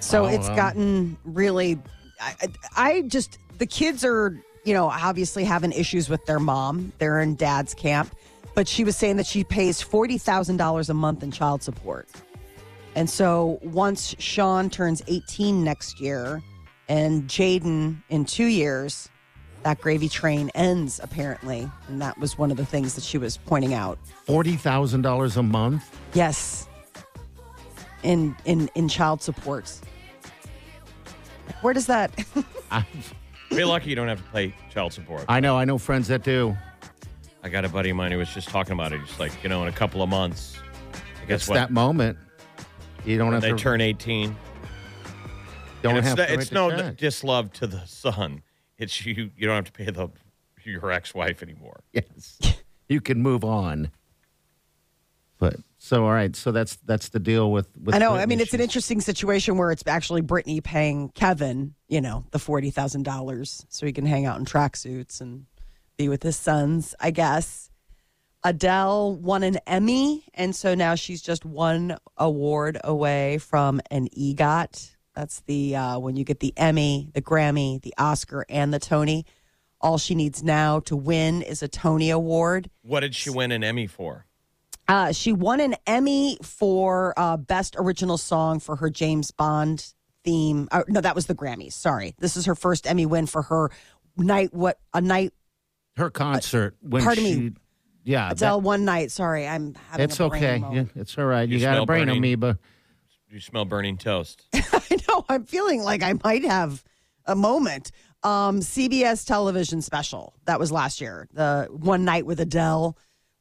So 0.07 0.23
Oh, 0.23 0.27
it's 0.27 0.47
gotten 0.49 1.17
really. 1.25 1.77
I, 2.21 2.33
I 2.75 3.01
just 3.01 3.37
the 3.57 3.65
kids 3.65 4.05
are 4.05 4.41
you 4.63 4.73
know 4.73 4.87
obviously 4.87 5.43
having 5.43 5.73
issues 5.73 6.09
with 6.09 6.25
their 6.25 6.39
mom. 6.39 6.93
They're 6.97 7.19
in 7.19 7.35
dad's 7.35 7.73
camp, 7.73 8.15
but 8.55 8.67
she 8.69 8.83
was 8.85 8.95
saying 8.95 9.17
that 9.17 9.25
she 9.25 9.43
pays 9.43 9.81
forty 9.81 10.17
thousand 10.17 10.57
dollars 10.57 10.89
a 10.89 10.93
month 10.93 11.23
in 11.23 11.31
child 11.31 11.61
support. 11.61 12.07
And 12.95 13.09
so 13.09 13.59
once 13.61 14.15
Sean 14.17 14.69
turns 14.69 15.01
eighteen 15.07 15.63
next 15.63 15.99
year, 15.99 16.41
and 16.87 17.23
Jayden 17.27 18.01
in 18.07 18.23
two 18.23 18.45
years, 18.45 19.09
that 19.63 19.81
gravy 19.81 20.07
train 20.07 20.49
ends 20.55 21.01
apparently, 21.03 21.69
and 21.89 22.01
that 22.01 22.17
was 22.17 22.37
one 22.37 22.49
of 22.49 22.55
the 22.55 22.65
things 22.65 22.95
that 22.95 23.03
she 23.03 23.17
was 23.17 23.35
pointing 23.35 23.73
out. 23.73 23.99
$40,000 24.27 25.37
a 25.37 25.43
month? 25.43 25.83
Yes. 26.13 26.67
In 28.03 28.35
in 28.45 28.69
in 28.75 28.87
child 28.87 29.21
supports. 29.21 29.81
Where 31.61 31.73
does 31.73 31.87
that 31.87 32.11
I, 32.71 32.85
Be 33.49 33.63
lucky 33.63 33.89
you 33.89 33.95
don't 33.95 34.07
have 34.07 34.23
to 34.23 34.31
pay 34.31 34.53
child 34.73 34.93
support. 34.93 35.25
I 35.29 35.39
know. 35.39 35.57
I 35.57 35.65
know 35.65 35.77
friends 35.77 36.07
that 36.09 36.23
do. 36.23 36.55
I 37.43 37.49
got 37.49 37.63
a 37.65 37.69
buddy 37.69 37.89
of 37.91 37.95
mine 37.97 38.11
who 38.11 38.17
was 38.17 38.29
just 38.33 38.49
talking 38.49 38.73
about 38.73 38.91
it. 38.93 38.99
He's 39.01 39.19
like, 39.19 39.31
you 39.43 39.49
know, 39.49 39.61
in 39.61 39.67
a 39.69 39.71
couple 39.71 40.01
of 40.01 40.09
months, 40.09 40.57
I 41.21 41.25
guess 41.25 41.41
It's 41.41 41.49
what? 41.49 41.55
that 41.55 41.71
moment. 41.71 42.17
You 43.05 43.17
don't 43.17 43.31
have 43.33 43.41
they 43.41 43.51
to. 43.51 43.55
turn 43.55 43.79
18. 43.79 44.35
don't 45.81 45.91
And 45.91 45.99
it's 45.99 46.07
have 46.09 46.17
no- 46.17 46.25
to 46.25 46.33
it's 46.33 46.51
write 46.51 46.53
no 46.53 46.69
check. 46.77 46.97
dislove 46.97 47.53
to 47.53 47.67
the 47.67 47.85
son. 47.85 48.41
It's 48.77 49.05
you. 49.05 49.31
You 49.37 49.47
don't 49.47 49.55
have 49.55 49.65
to 49.65 49.71
pay 49.71 49.89
the 49.91 50.09
your 50.63 50.91
ex-wife 50.91 51.41
anymore. 51.41 51.79
Yes. 51.93 52.37
you 52.89 52.99
can 52.99 53.21
move 53.21 53.45
on. 53.45 53.89
But 55.39 55.55
so 55.77 56.03
all 56.05 56.11
right, 56.11 56.35
so 56.35 56.51
that's 56.51 56.77
that's 56.77 57.09
the 57.09 57.19
deal 57.19 57.51
with. 57.51 57.67
with 57.77 57.93
I 57.93 57.99
know. 57.99 58.13
I 58.13 58.25
Britney. 58.25 58.29
mean, 58.29 58.39
it's 58.39 58.53
an 58.53 58.61
interesting 58.61 59.01
situation 59.01 59.57
where 59.57 59.71
it's 59.71 59.83
actually 59.85 60.21
Britney 60.21 60.63
paying 60.63 61.09
Kevin, 61.09 61.75
you 61.87 62.01
know, 62.01 62.25
the 62.31 62.39
forty 62.39 62.71
thousand 62.71 63.03
dollars 63.03 63.65
so 63.69 63.85
he 63.85 63.93
can 63.93 64.05
hang 64.05 64.25
out 64.25 64.39
in 64.39 64.45
tracksuits 64.45 65.21
and 65.21 65.45
be 65.97 66.09
with 66.09 66.23
his 66.23 66.35
sons. 66.37 66.95
I 66.99 67.11
guess. 67.11 67.69
Adele 68.43 69.15
won 69.17 69.43
an 69.43 69.57
Emmy, 69.67 70.23
and 70.35 70.55
so 70.55 70.73
now 70.75 70.95
she's 70.95 71.21
just 71.21 71.43
one 71.43 71.97
award 72.15 72.77
away 72.83 73.39
from 73.39 73.81
an 73.91 74.07
EGOT. 74.15 74.95
That's 75.15 75.41
the 75.41 75.75
uh, 75.75 75.99
when 75.99 76.15
you 76.15 76.23
get 76.23 76.39
the 76.39 76.53
Emmy, 76.55 77.09
the 77.13 77.21
Grammy, 77.21 77.81
the 77.81 77.93
Oscar, 77.97 78.45
and 78.47 78.73
the 78.73 78.79
Tony. 78.79 79.25
All 79.81 79.97
she 79.97 80.15
needs 80.15 80.43
now 80.43 80.79
to 80.81 80.95
win 80.95 81.41
is 81.41 81.61
a 81.61 81.67
Tony 81.67 82.09
Award. 82.11 82.69
What 82.83 83.01
did 83.01 83.15
she 83.15 83.29
win 83.31 83.51
an 83.51 83.63
Emmy 83.63 83.87
for? 83.87 84.26
Uh, 84.87 85.11
she 85.11 85.33
won 85.33 85.59
an 85.59 85.75
Emmy 85.85 86.37
for 86.41 87.13
uh, 87.17 87.37
Best 87.37 87.75
Original 87.77 88.17
Song 88.17 88.59
for 88.59 88.75
her 88.77 88.89
James 88.89 89.31
Bond 89.31 89.93
theme. 90.23 90.67
Uh, 90.71 90.83
no, 90.87 91.01
that 91.01 91.13
was 91.15 91.25
the 91.25 91.35
Grammys. 91.35 91.73
Sorry, 91.73 92.15
this 92.19 92.37
is 92.37 92.45
her 92.45 92.55
first 92.55 92.87
Emmy 92.87 93.05
win 93.05 93.25
for 93.27 93.41
her 93.43 93.69
night. 94.15 94.53
What 94.53 94.79
a 94.93 95.01
night, 95.01 95.33
her 95.97 96.09
concert 96.09 96.75
when 96.81 97.03
pardon 97.03 97.23
she. 97.23 97.39
me. 97.39 97.51
Yeah, 98.05 98.31
Adele. 98.31 98.61
one 98.61 98.85
night. 98.85 99.11
Sorry, 99.11 99.45
I'm 99.45 99.75
having. 99.89 100.05
it's 100.05 100.19
a 100.19 100.29
brain 100.29 100.63
okay. 100.63 100.75
Yeah, 100.75 100.83
it's 100.95 101.17
all 101.17 101.25
right. 101.25 101.47
You, 101.49 101.57
You 101.57 101.65
got 101.65 101.79
a 101.79 101.85
brain 101.85 102.05
burning. 102.05 102.17
amoeba. 102.19 102.57
You 103.29 103.41
smell 103.41 103.65
burning 103.65 103.97
toast. 103.97 104.45
I 104.53 104.97
know. 105.09 105.25
I'm 105.27 105.43
feeling 105.43 105.81
like 105.83 106.01
I 106.01 106.13
might 106.23 106.45
have 106.45 106.81
a 107.25 107.35
moment. 107.35 107.91
Um, 108.23 108.61
CBS 108.61 109.27
television 109.27 109.81
special 109.81 110.33
that 110.45 110.59
was 110.59 110.71
last 110.71 111.01
year. 111.01 111.27
The 111.33 111.67
one 111.69 112.05
night 112.05 112.25
with 112.25 112.39
Adele. 112.39 112.97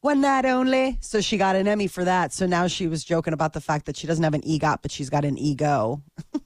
One 0.07 0.21
night 0.21 0.45
only. 0.45 0.97
So 1.01 1.19
she 1.19 1.37
got 1.37 1.57
an 1.57 1.67
Emmy 1.67 1.87
for 1.87 2.05
that. 2.05 2.31
So 2.31 2.45
now 2.45 2.67
she 2.67 2.87
was 2.87 3.03
joking 3.03 3.33
about 3.33 3.51
the 3.51 3.59
fact 3.59 3.87
that 3.87 3.97
she 3.97 4.07
doesn't 4.07 4.23
have 4.23 4.33
an 4.33 4.39
EGOT, 4.39 4.77
but 4.81 4.89
she's 4.89 5.09
got 5.09 5.25
an 5.25 5.37
ego. 5.37 6.01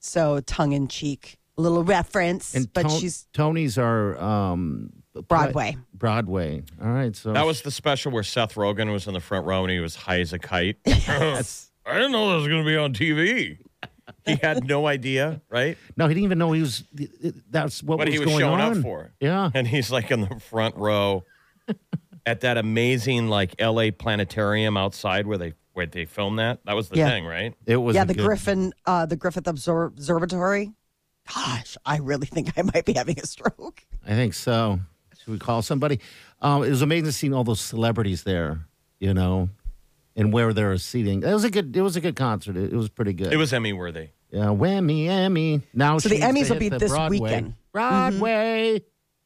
so 0.00 0.40
tongue 0.40 0.72
in 0.72 0.88
cheek, 0.88 1.38
a 1.56 1.62
little 1.62 1.84
reference. 1.84 2.56
And 2.56 2.72
but 2.72 2.88
Ton- 2.88 2.98
she's 2.98 3.28
Tony's 3.32 3.78
are 3.78 4.20
um, 4.20 4.94
Broadway. 5.28 5.76
Broadway. 5.94 6.64
All 6.82 6.88
right, 6.90 7.14
so 7.14 7.32
That 7.32 7.46
was 7.46 7.62
the 7.62 7.70
special 7.70 8.10
where 8.10 8.24
Seth 8.24 8.56
Rogen 8.56 8.90
was 8.90 9.06
in 9.06 9.14
the 9.14 9.20
front 9.20 9.46
row 9.46 9.62
and 9.62 9.70
he 9.70 9.78
was 9.78 9.94
high 9.94 10.18
as 10.18 10.32
a 10.32 10.40
kite. 10.40 10.78
yes. 10.86 11.70
I 11.86 11.94
didn't 11.94 12.10
know 12.10 12.30
that 12.30 12.38
was 12.38 12.48
going 12.48 12.64
to 12.64 12.68
be 12.68 12.76
on 12.76 12.94
TV. 12.94 13.58
He 14.24 14.34
had 14.42 14.66
no 14.66 14.88
idea, 14.88 15.40
right? 15.48 15.78
no. 15.96 16.08
He 16.08 16.14
didn't 16.14 16.24
even 16.24 16.38
know 16.38 16.50
he 16.50 16.62
was. 16.62 16.82
That's 17.48 17.80
what, 17.80 17.98
What 17.98 18.08
was 18.08 18.12
he 18.12 18.18
was 18.18 18.26
going 18.26 18.40
showing 18.40 18.60
on. 18.60 18.78
up 18.78 18.82
for. 18.82 19.12
Yeah, 19.20 19.52
And 19.54 19.68
he's 19.68 19.92
like 19.92 20.10
in 20.10 20.22
the 20.22 20.40
front 20.40 20.74
row 20.74 21.22
at 22.26 22.40
that 22.40 22.56
amazing 22.56 23.28
like 23.28 23.54
LA 23.60 23.90
planetarium 23.96 24.76
outside 24.76 25.26
where 25.26 25.38
they 25.38 25.54
where 25.72 25.86
they 25.86 26.04
filmed 26.06 26.38
that. 26.38 26.60
That 26.64 26.74
was 26.74 26.88
the 26.88 26.96
Yeah. 26.96 27.08
thing, 27.10 27.24
right? 27.26 27.54
it 27.66 27.76
was. 27.76 27.94
yeah, 27.94 28.04
the 28.04 28.14
good- 28.14 28.24
Griffin, 28.24 28.72
uh, 28.86 29.04
the 29.06 29.16
Griffith 29.16 29.46
Obser- 29.46 29.84
Observatory. 29.84 30.72
Gosh, 31.34 31.76
I 31.84 31.98
really 31.98 32.26
think 32.26 32.52
I 32.56 32.62
might 32.62 32.84
be 32.84 32.92
having 32.94 33.18
a 33.20 33.26
stroke. 33.26 33.82
I 34.06 34.10
think 34.10 34.32
so. 34.34 34.80
Should 35.18 35.32
we 35.32 35.38
call 35.38 35.60
somebody? 35.60 36.00
Um, 36.40 36.62
it 36.62 36.70
was 36.70 36.82
amazing 36.82 37.10
seeing 37.12 37.34
all 37.34 37.44
those 37.44 37.60
celebrities 37.60 38.22
there. 38.22 38.60
You 39.00 39.12
know, 39.12 39.50
and 40.14 40.32
where 40.32 40.54
they're 40.54 40.78
seating. 40.78 41.22
It 41.22 41.32
was 41.32 41.44
a 41.44 41.50
good. 41.50 41.76
It 41.76 41.82
was 41.82 41.96
a 41.96 42.00
good 42.00 42.16
concert. 42.16 42.56
It, 42.56 42.72
it 42.72 42.76
was 42.76 42.88
pretty 42.88 43.12
good. 43.12 43.30
It 43.32 43.36
was 43.36 43.52
Emmy 43.52 43.72
worthy. 43.74 44.08
Yeah, 44.30 44.46
whammy, 44.46 45.06
Emmy. 45.08 45.60
Now 45.74 45.98
So 45.98 46.08
the 46.08 46.20
Emmys 46.20 46.48
will 46.50 46.58
be 46.58 46.68
this 46.70 46.90
Broadway. 46.90 47.18
weekend. 47.20 47.54
Broadway. 47.72 48.82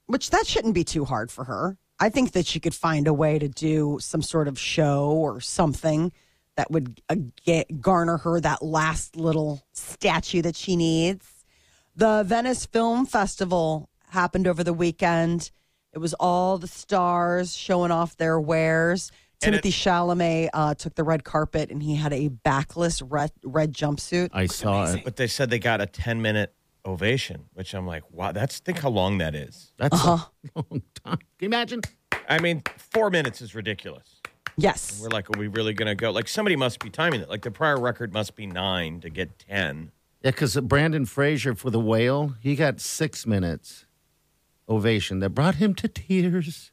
which 0.07 0.31
that 0.31 0.47
shouldn't 0.47 0.75
be 0.75 0.83
too 0.85 1.05
hard 1.05 1.31
for 1.31 1.45
her. 1.45 1.79
I 2.01 2.09
think 2.09 2.33
that 2.33 2.47
she 2.47 2.59
could 2.59 2.75
find 2.75 3.07
a 3.07 3.13
way 3.13 3.39
to 3.39 3.49
do 3.49 3.99
some 4.01 4.23
sort 4.23 4.49
of 4.49 4.59
show 4.59 5.11
or 5.11 5.41
something 5.41 6.13
that 6.57 6.71
would 6.71 7.01
uh, 7.09 7.17
get, 7.45 7.81
garner 7.81 8.17
her 8.19 8.41
that 8.41 8.63
last 8.63 9.17
little 9.17 9.63
statue 9.73 10.43
that 10.43 10.57
she 10.57 10.77
needs. 10.77 11.45
The 11.95 12.23
Venice 12.27 12.65
Film 12.65 13.05
Festival 13.05 13.91
happened 14.09 14.47
over 14.47 14.65
the 14.65 14.73
weekend. 14.73 15.51
It 15.93 15.99
was 15.99 16.15
all 16.15 16.57
the 16.57 16.67
stars 16.67 17.55
showing 17.55 17.91
off 17.91 18.17
their 18.17 18.41
wares. 18.41 19.13
And 19.43 19.55
Timothée 19.55 19.71
Chalamet 19.71 20.51
uh, 20.53 20.75
took 20.75 20.95
the 20.95 21.05
red 21.05 21.25
carpet 21.25 21.71
and 21.71 21.83
he 21.83 21.97
had 21.97 22.13
a 22.13 22.29
backless 22.29 23.03
red, 23.03 23.33
red 23.45 23.75
jumpsuit. 23.75 24.31
I 24.33 24.47
saw 24.47 24.93
it. 24.93 25.05
But 25.05 25.17
they 25.17 25.27
said 25.27 25.51
they 25.51 25.59
got 25.59 25.81
a 25.81 25.87
10 25.87 26.21
minute 26.23 26.55
ovation, 26.87 27.45
which 27.55 27.75
I'm 27.75 27.87
like, 27.87 28.03
wow, 28.11 28.33
that's 28.33 28.59
think 28.61 28.79
how 28.79 28.91
long 28.91 29.19
that 29.19 29.35
is. 29.35 29.73
That's 29.79 29.95
Uh-huh. 29.95 30.27
a 30.57 30.65
long 30.71 30.83
time. 31.05 31.19
Can 31.19 31.27
you 31.41 31.47
imagine? 31.49 31.81
I 32.29 32.39
mean, 32.39 32.63
four 32.79 33.11
minutes 33.11 33.41
is 33.43 33.55
ridiculous. 33.55 34.21
Yes. 34.57 35.01
We're 35.03 35.09
like, 35.11 35.29
are 35.35 35.39
we 35.39 35.47
really 35.49 35.73
going 35.75 35.89
to 35.89 35.95
go? 35.95 36.11
Like, 36.11 36.29
somebody 36.29 36.57
must 36.57 36.81
be 36.81 36.91
timing 36.91 37.21
it. 37.21 37.29
Like, 37.29 37.43
the 37.43 37.51
prior 37.51 37.79
record 37.81 38.13
must 38.13 38.35
be 38.37 38.47
nine 38.47 39.01
to 39.01 39.09
get 39.11 39.39
10. 39.39 39.91
Yeah, 40.23 40.31
because 40.33 40.55
Brendan 40.57 41.07
Fraser 41.07 41.55
for 41.55 41.71
the 41.71 41.81
whale, 41.81 42.35
he 42.41 42.57
got 42.57 42.81
six 42.81 43.27
minutes 43.27 43.87
ovation 44.69 45.21
that 45.21 45.31
brought 45.31 45.57
him 45.57 45.75
to 45.75 45.89
tears. 45.89 46.73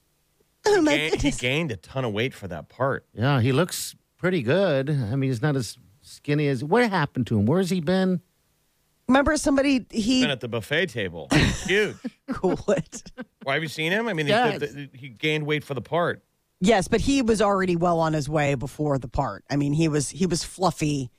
Oh 0.66 0.82
my 0.82 0.92
Gain- 0.98 1.04
he 1.06 1.10
goodness. 1.12 1.38
gained 1.38 1.72
a 1.72 1.78
ton 1.78 2.04
of 2.04 2.12
weight 2.14 2.34
for 2.34 2.48
that 2.50 2.68
part. 2.68 3.06
Yeah, 3.14 3.40
he 3.42 3.52
looks 3.54 3.96
pretty 4.18 4.42
good. 4.42 4.90
I 4.90 5.16
mean, 5.16 5.30
he's 5.30 5.42
not 5.42 5.56
as 5.56 5.78
skinny 6.02 6.48
as. 6.48 6.64
What 6.64 6.90
happened 6.90 7.26
to 7.28 7.40
him? 7.40 7.46
Where's 7.46 7.70
he 7.70 7.80
been? 7.80 8.22
Remember 9.08 9.38
somebody, 9.38 9.86
he 9.90 10.22
Been 10.22 10.32
at 10.32 10.42
the 10.42 10.48
buffet 10.50 10.88
table. 10.88 11.30
Huge. 11.66 11.96
cool 12.30 12.60
it. 12.68 13.04
Why 13.44 13.54
have 13.54 13.64
you 13.64 13.70
seen 13.70 13.92
him? 13.92 14.08
I 14.08 14.14
mean, 14.14 14.26
he- 14.26 14.32
Yes. 14.32 14.60
the- 14.60 14.68
the- 14.68 14.90
he 14.98 15.10
gained 15.10 15.46
weight 15.46 15.64
for 15.64 15.74
the 15.74 15.82
part. 15.82 16.24
Yes, 16.60 16.88
but 16.88 17.02
he 17.02 17.22
was 17.22 17.42
already 17.42 17.76
well 17.76 18.00
on 18.00 18.14
his 18.14 18.28
way 18.28 18.56
before 18.56 18.98
the 18.98 19.08
part. 19.08 19.44
I 19.50 19.56
mean, 19.56 19.74
he 19.74 19.88
was 19.88 20.10
he 20.10 20.26
was 20.26 20.44
fluffy 20.44 21.12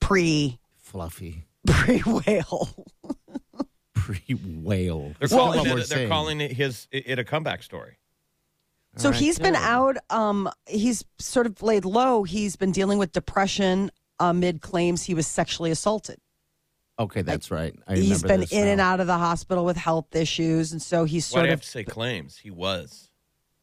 pre 0.00 0.58
Fluffy. 0.76 1.44
pre 1.66 1.98
whale. 2.00 2.86
Pre 3.94 4.34
whale. 4.62 5.12
They're 5.18 5.28
calling 5.28 5.58
what 5.58 5.66
it. 5.68 5.74
They're 5.74 5.84
saying. 5.84 6.08
calling 6.08 6.40
it 6.40 6.52
his 6.52 6.88
it 6.90 7.18
a 7.18 7.24
comeback 7.24 7.62
story. 7.62 7.98
So 8.96 9.10
right, 9.10 9.18
he's 9.18 9.38
been 9.38 9.54
out. 9.56 9.98
Um, 10.08 10.48
he's 10.66 11.04
sort 11.18 11.44
of 11.46 11.62
laid 11.62 11.84
low. 11.84 12.22
He's 12.22 12.56
been 12.56 12.72
dealing 12.72 12.98
with 12.98 13.12
depression 13.12 13.90
amid 14.18 14.62
claims 14.62 15.02
he 15.02 15.12
was 15.12 15.26
sexually 15.26 15.70
assaulted. 15.70 16.18
Okay, 16.98 17.22
that's 17.22 17.50
right. 17.50 17.74
I 17.86 17.96
He's 17.96 18.04
remember 18.04 18.28
been 18.28 18.40
this 18.40 18.52
in 18.52 18.68
and 18.68 18.80
out 18.80 19.00
of 19.00 19.06
the 19.06 19.18
hospital 19.18 19.64
with 19.64 19.76
health 19.76 20.14
issues, 20.16 20.72
and 20.72 20.80
so 20.80 21.04
he's 21.04 21.30
Why 21.30 21.34
sort 21.34 21.42
do 21.42 21.48
you 21.48 21.52
of. 21.52 21.58
have 21.60 21.64
to 21.64 21.68
say 21.70 21.84
claims? 21.84 22.38
He 22.38 22.50
was. 22.50 23.10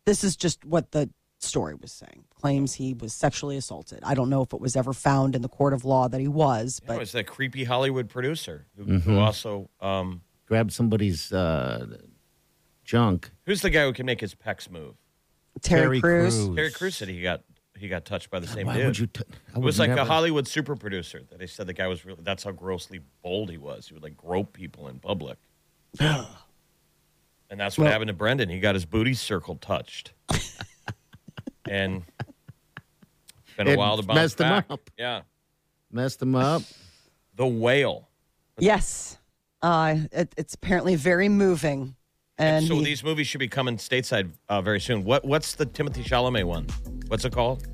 This 0.06 0.24
is 0.24 0.36
just 0.36 0.64
what 0.66 0.92
the 0.92 1.10
story 1.40 1.74
was 1.76 1.92
saying. 1.92 2.26
Claims 2.40 2.74
he 2.76 2.94
was 2.94 3.14
sexually 3.14 3.58
assaulted. 3.58 4.00
I 4.04 4.14
don't 4.14 4.30
know 4.30 4.42
if 4.44 4.54
it 4.54 4.60
was 4.62 4.76
ever 4.76 4.94
found 4.94 5.36
in 5.36 5.42
the 5.42 5.50
court 5.50 5.74
of 5.74 5.84
law 5.84 6.08
that 6.08 6.22
he 6.22 6.28
was, 6.28 6.80
It 6.84 6.88
but 6.88 7.00
was 7.00 7.12
that 7.14 7.26
creepy 7.26 7.64
Hollywood 7.64 8.08
producer 8.10 8.68
who, 8.78 8.86
Mm-hmm. 8.86 8.98
who 9.12 9.20
also, 9.20 9.70
um, 9.82 10.22
Grab 10.46 10.72
somebody's 10.72 11.32
uh, 11.34 11.98
junk. 12.84 13.32
who's 13.46 13.62
the 13.62 13.70
guy 13.70 13.86
who 13.86 13.94
can 13.94 14.06
make 14.06 14.22
his 14.22 14.36
pecs 14.36 14.70
move? 14.70 14.96
Terry, 15.62 16.02
Crews. 16.02 16.50
Terry 16.50 16.72
Crews 16.72 16.96
said 16.98 17.08
he 17.08 17.22
got 17.22 17.42
he 17.84 17.90
got 17.90 18.06
touched 18.06 18.30
by 18.30 18.40
the 18.40 18.48
same 18.48 18.66
Why 18.68 18.78
dude. 18.78 18.86
would 18.86 18.98
you? 19.00 19.08
T- 19.08 19.24
I 19.54 19.58
it 19.58 19.62
was 19.62 19.78
would 19.78 19.90
like 19.90 20.00
a 20.00 20.06
Hollywood 20.06 20.48
super 20.48 20.74
producer 20.78 21.22
that 21.30 21.38
they 21.38 21.48
said 21.48 21.68
the 21.68 21.74
guy 21.74 21.88
was 21.88 22.06
really. 22.06 22.22
That's 22.24 22.42
how 22.46 22.52
grossly 22.52 23.02
bold 23.22 23.50
he 23.52 23.58
was. 23.58 23.90
He 23.90 23.94
would 23.94 24.02
like 24.04 24.16
grope 24.16 24.54
people 24.54 24.88
in 24.88 25.00
public. 25.00 25.38
and 26.00 26.26
that's 27.50 27.78
what 27.78 27.84
Well- 27.84 27.92
happened 27.92 28.08
to 28.08 28.14
Brendan. 28.14 28.48
He 28.48 28.60
got 28.62 28.74
his 28.76 28.86
booty 28.86 29.14
circle 29.14 29.56
touched, 29.58 30.14
and 31.70 32.04
it's 32.26 33.56
been 33.58 33.68
a 33.68 33.72
It 33.72 33.78
while 33.78 33.98
to 33.98 34.04
bounce 34.04 34.16
messed 34.16 34.40
him 34.40 34.64
up. 34.70 34.90
Yeah, 34.98 35.22
messed 35.92 36.20
them 36.20 36.36
up. 36.36 36.62
the 37.36 37.46
whale. 37.46 38.08
Yes. 38.60 39.18
Uh, 39.62 39.96
it, 40.12 40.34
it's 40.38 40.54
apparently 40.56 40.96
very 40.96 41.28
moving. 41.30 41.96
And 42.38 42.66
so 42.66 42.76
he- 42.76 42.84
these 42.86 43.04
movies 43.04 43.28
should 43.28 43.40
be 43.40 43.48
coming 43.50 43.76
stateside 43.78 44.32
uh, 44.48 44.62
very 44.62 44.80
soon. 44.80 45.04
What 45.04 45.26
what's 45.26 45.56
the 45.56 45.66
Timothée 45.66 46.04
Chalamet 46.04 46.46
one? 46.46 46.68
What's 47.08 47.26
it 47.26 47.34
called? 47.34 47.68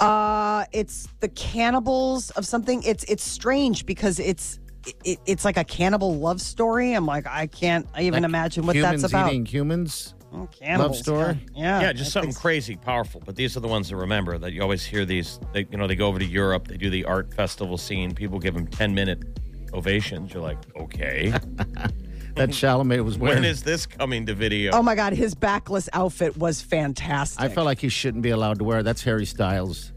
Uh, 0.00 0.64
it's 0.72 1.08
the 1.20 1.28
cannibals 1.28 2.30
of 2.30 2.46
something. 2.46 2.82
It's 2.82 3.04
it's 3.04 3.24
strange 3.24 3.86
because 3.86 4.18
it's 4.18 4.58
it, 5.04 5.18
it's 5.26 5.44
like 5.44 5.56
a 5.56 5.64
cannibal 5.64 6.16
love 6.16 6.40
story. 6.40 6.92
I'm 6.92 7.06
like, 7.06 7.26
I 7.26 7.46
can't 7.46 7.86
even 7.98 8.22
Like 8.22 8.28
imagine 8.28 8.66
what 8.66 8.76
humans 8.76 9.02
that's 9.02 9.12
about. 9.12 9.32
Eating 9.32 9.46
humans. 9.46 10.14
Oh, 10.32 10.48
cannibals, 10.48 10.98
story? 10.98 11.38
Yeah, 11.54 11.80
yeah, 11.80 11.92
just 11.92 12.12
something 12.12 12.32
crazy, 12.32 12.76
powerful. 12.76 13.22
But 13.24 13.36
these 13.36 13.56
are 13.56 13.60
the 13.60 13.68
ones 13.68 13.88
to 13.88 13.96
remember 13.96 14.38
that 14.38 14.52
you 14.52 14.60
always 14.60 14.84
hear 14.84 15.04
these. 15.04 15.40
They, 15.52 15.66
you 15.70 15.78
know, 15.78 15.86
they 15.86 15.96
go 15.96 16.08
over 16.08 16.18
to 16.18 16.24
Europe, 16.24 16.68
they 16.68 16.76
do 16.76 16.90
the 16.90 17.04
art 17.04 17.32
festival 17.32 17.78
scene. 17.78 18.14
People 18.14 18.38
give 18.38 18.54
them 18.54 18.66
ten 18.66 18.94
minute 18.94 19.22
ovations. 19.72 20.34
You're 20.34 20.42
like, 20.42 20.58
okay, 20.76 21.32
That 22.36 22.50
Chalamet 22.50 23.04
was 23.04 23.18
wearing. 23.18 23.42
when 23.42 23.50
is 23.50 23.62
this 23.62 23.86
coming 23.86 24.26
to 24.26 24.34
video? 24.34 24.72
Oh 24.72 24.82
my 24.82 24.94
God, 24.94 25.12
his 25.12 25.34
backless 25.34 25.88
outfit 25.92 26.36
was 26.36 26.60
fantastic. 26.62 27.40
I 27.42 27.48
felt 27.48 27.64
like 27.64 27.80
he 27.80 27.88
shouldn't 27.88 28.22
be 28.22 28.30
allowed 28.30 28.58
to 28.58 28.64
wear. 28.64 28.80
it. 28.80 28.82
That's 28.84 29.02
Harry 29.02 29.26
Styles. 29.26 29.92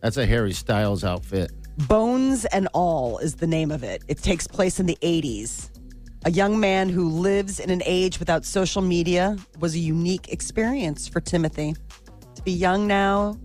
That's 0.00 0.16
a 0.16 0.24
Harry 0.26 0.52
Styles 0.52 1.04
outfit. 1.04 1.52
Bones 1.88 2.44
and 2.46 2.68
All 2.72 3.18
is 3.18 3.34
the 3.34 3.46
name 3.46 3.70
of 3.70 3.82
it. 3.82 4.02
It 4.08 4.18
takes 4.18 4.46
place 4.46 4.80
in 4.80 4.86
the 4.86 4.98
80s. 5.02 5.70
A 6.24 6.30
young 6.30 6.60
man 6.60 6.88
who 6.88 7.08
lives 7.08 7.58
in 7.60 7.70
an 7.70 7.82
age 7.86 8.18
without 8.18 8.44
social 8.44 8.82
media 8.82 9.36
was 9.58 9.74
a 9.74 9.78
unique 9.78 10.28
experience 10.32 11.08
for 11.08 11.20
Timothée. 11.20 11.76
To 12.34 12.42
be 12.42 12.52
young 12.52 12.86
now 12.86 13.38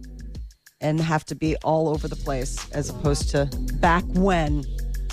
and 0.82 1.00
have 1.00 1.24
to 1.26 1.36
be 1.36 1.56
all 1.64 1.88
over 1.88 2.08
the 2.08 2.16
place 2.18 2.70
as 2.72 2.90
opposed 2.90 3.30
to 3.30 3.46
back 3.80 4.04
when. 4.10 4.64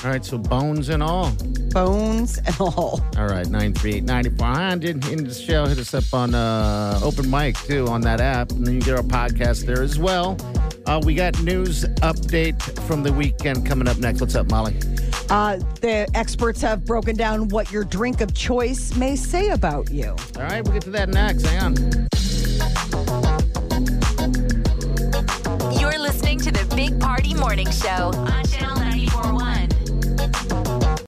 All 0.04 0.10
right, 0.10 0.24
so 0.24 0.36
bones 0.36 0.88
and 0.88 1.00
all. 1.00 1.30
Bones 1.70 2.38
and 2.38 2.56
all. 2.60 3.00
All 3.16 3.26
right, 3.28 3.46
938 3.46 4.02
9400. 4.02 5.06
In 5.08 5.24
the 5.24 5.32
show, 5.32 5.64
hit 5.66 5.78
us 5.78 5.94
up 5.94 6.12
on 6.12 6.34
uh, 6.34 6.98
open 7.04 7.30
mic 7.30 7.56
too 7.58 7.86
on 7.86 8.00
that 8.00 8.20
app. 8.20 8.50
And 8.50 8.66
then 8.66 8.74
you 8.74 8.80
get 8.80 8.96
our 8.96 9.04
podcast 9.04 9.64
there 9.64 9.80
as 9.80 10.00
well. 10.00 10.36
Uh, 10.86 11.00
we 11.04 11.14
got 11.14 11.40
news 11.42 11.84
update 12.00 12.60
from 12.80 13.04
the 13.04 13.12
weekend 13.12 13.64
coming 13.64 13.86
up 13.86 13.98
next. 13.98 14.20
What's 14.20 14.34
up, 14.34 14.50
Molly? 14.50 14.76
Uh, 15.30 15.58
the 15.80 16.08
experts 16.14 16.60
have 16.60 16.84
broken 16.84 17.14
down 17.14 17.46
what 17.50 17.70
your 17.70 17.84
drink 17.84 18.20
of 18.20 18.34
choice 18.34 18.96
may 18.96 19.14
say 19.14 19.50
about 19.50 19.88
you. 19.92 20.16
All 20.36 20.42
right, 20.42 20.64
we'll 20.64 20.72
get 20.72 20.82
to 20.82 20.90
that 20.90 21.10
next. 21.10 21.46
Hang 21.46 21.62
on. 21.62 21.76
You're 25.78 25.98
listening 25.98 26.40
to 26.40 26.50
the 26.50 26.66
Big 26.74 26.98
Party 26.98 27.34
Morning 27.34 27.70
Show 27.70 28.10
on 28.14 28.44
Channel 28.46 28.76
941. 28.76 29.61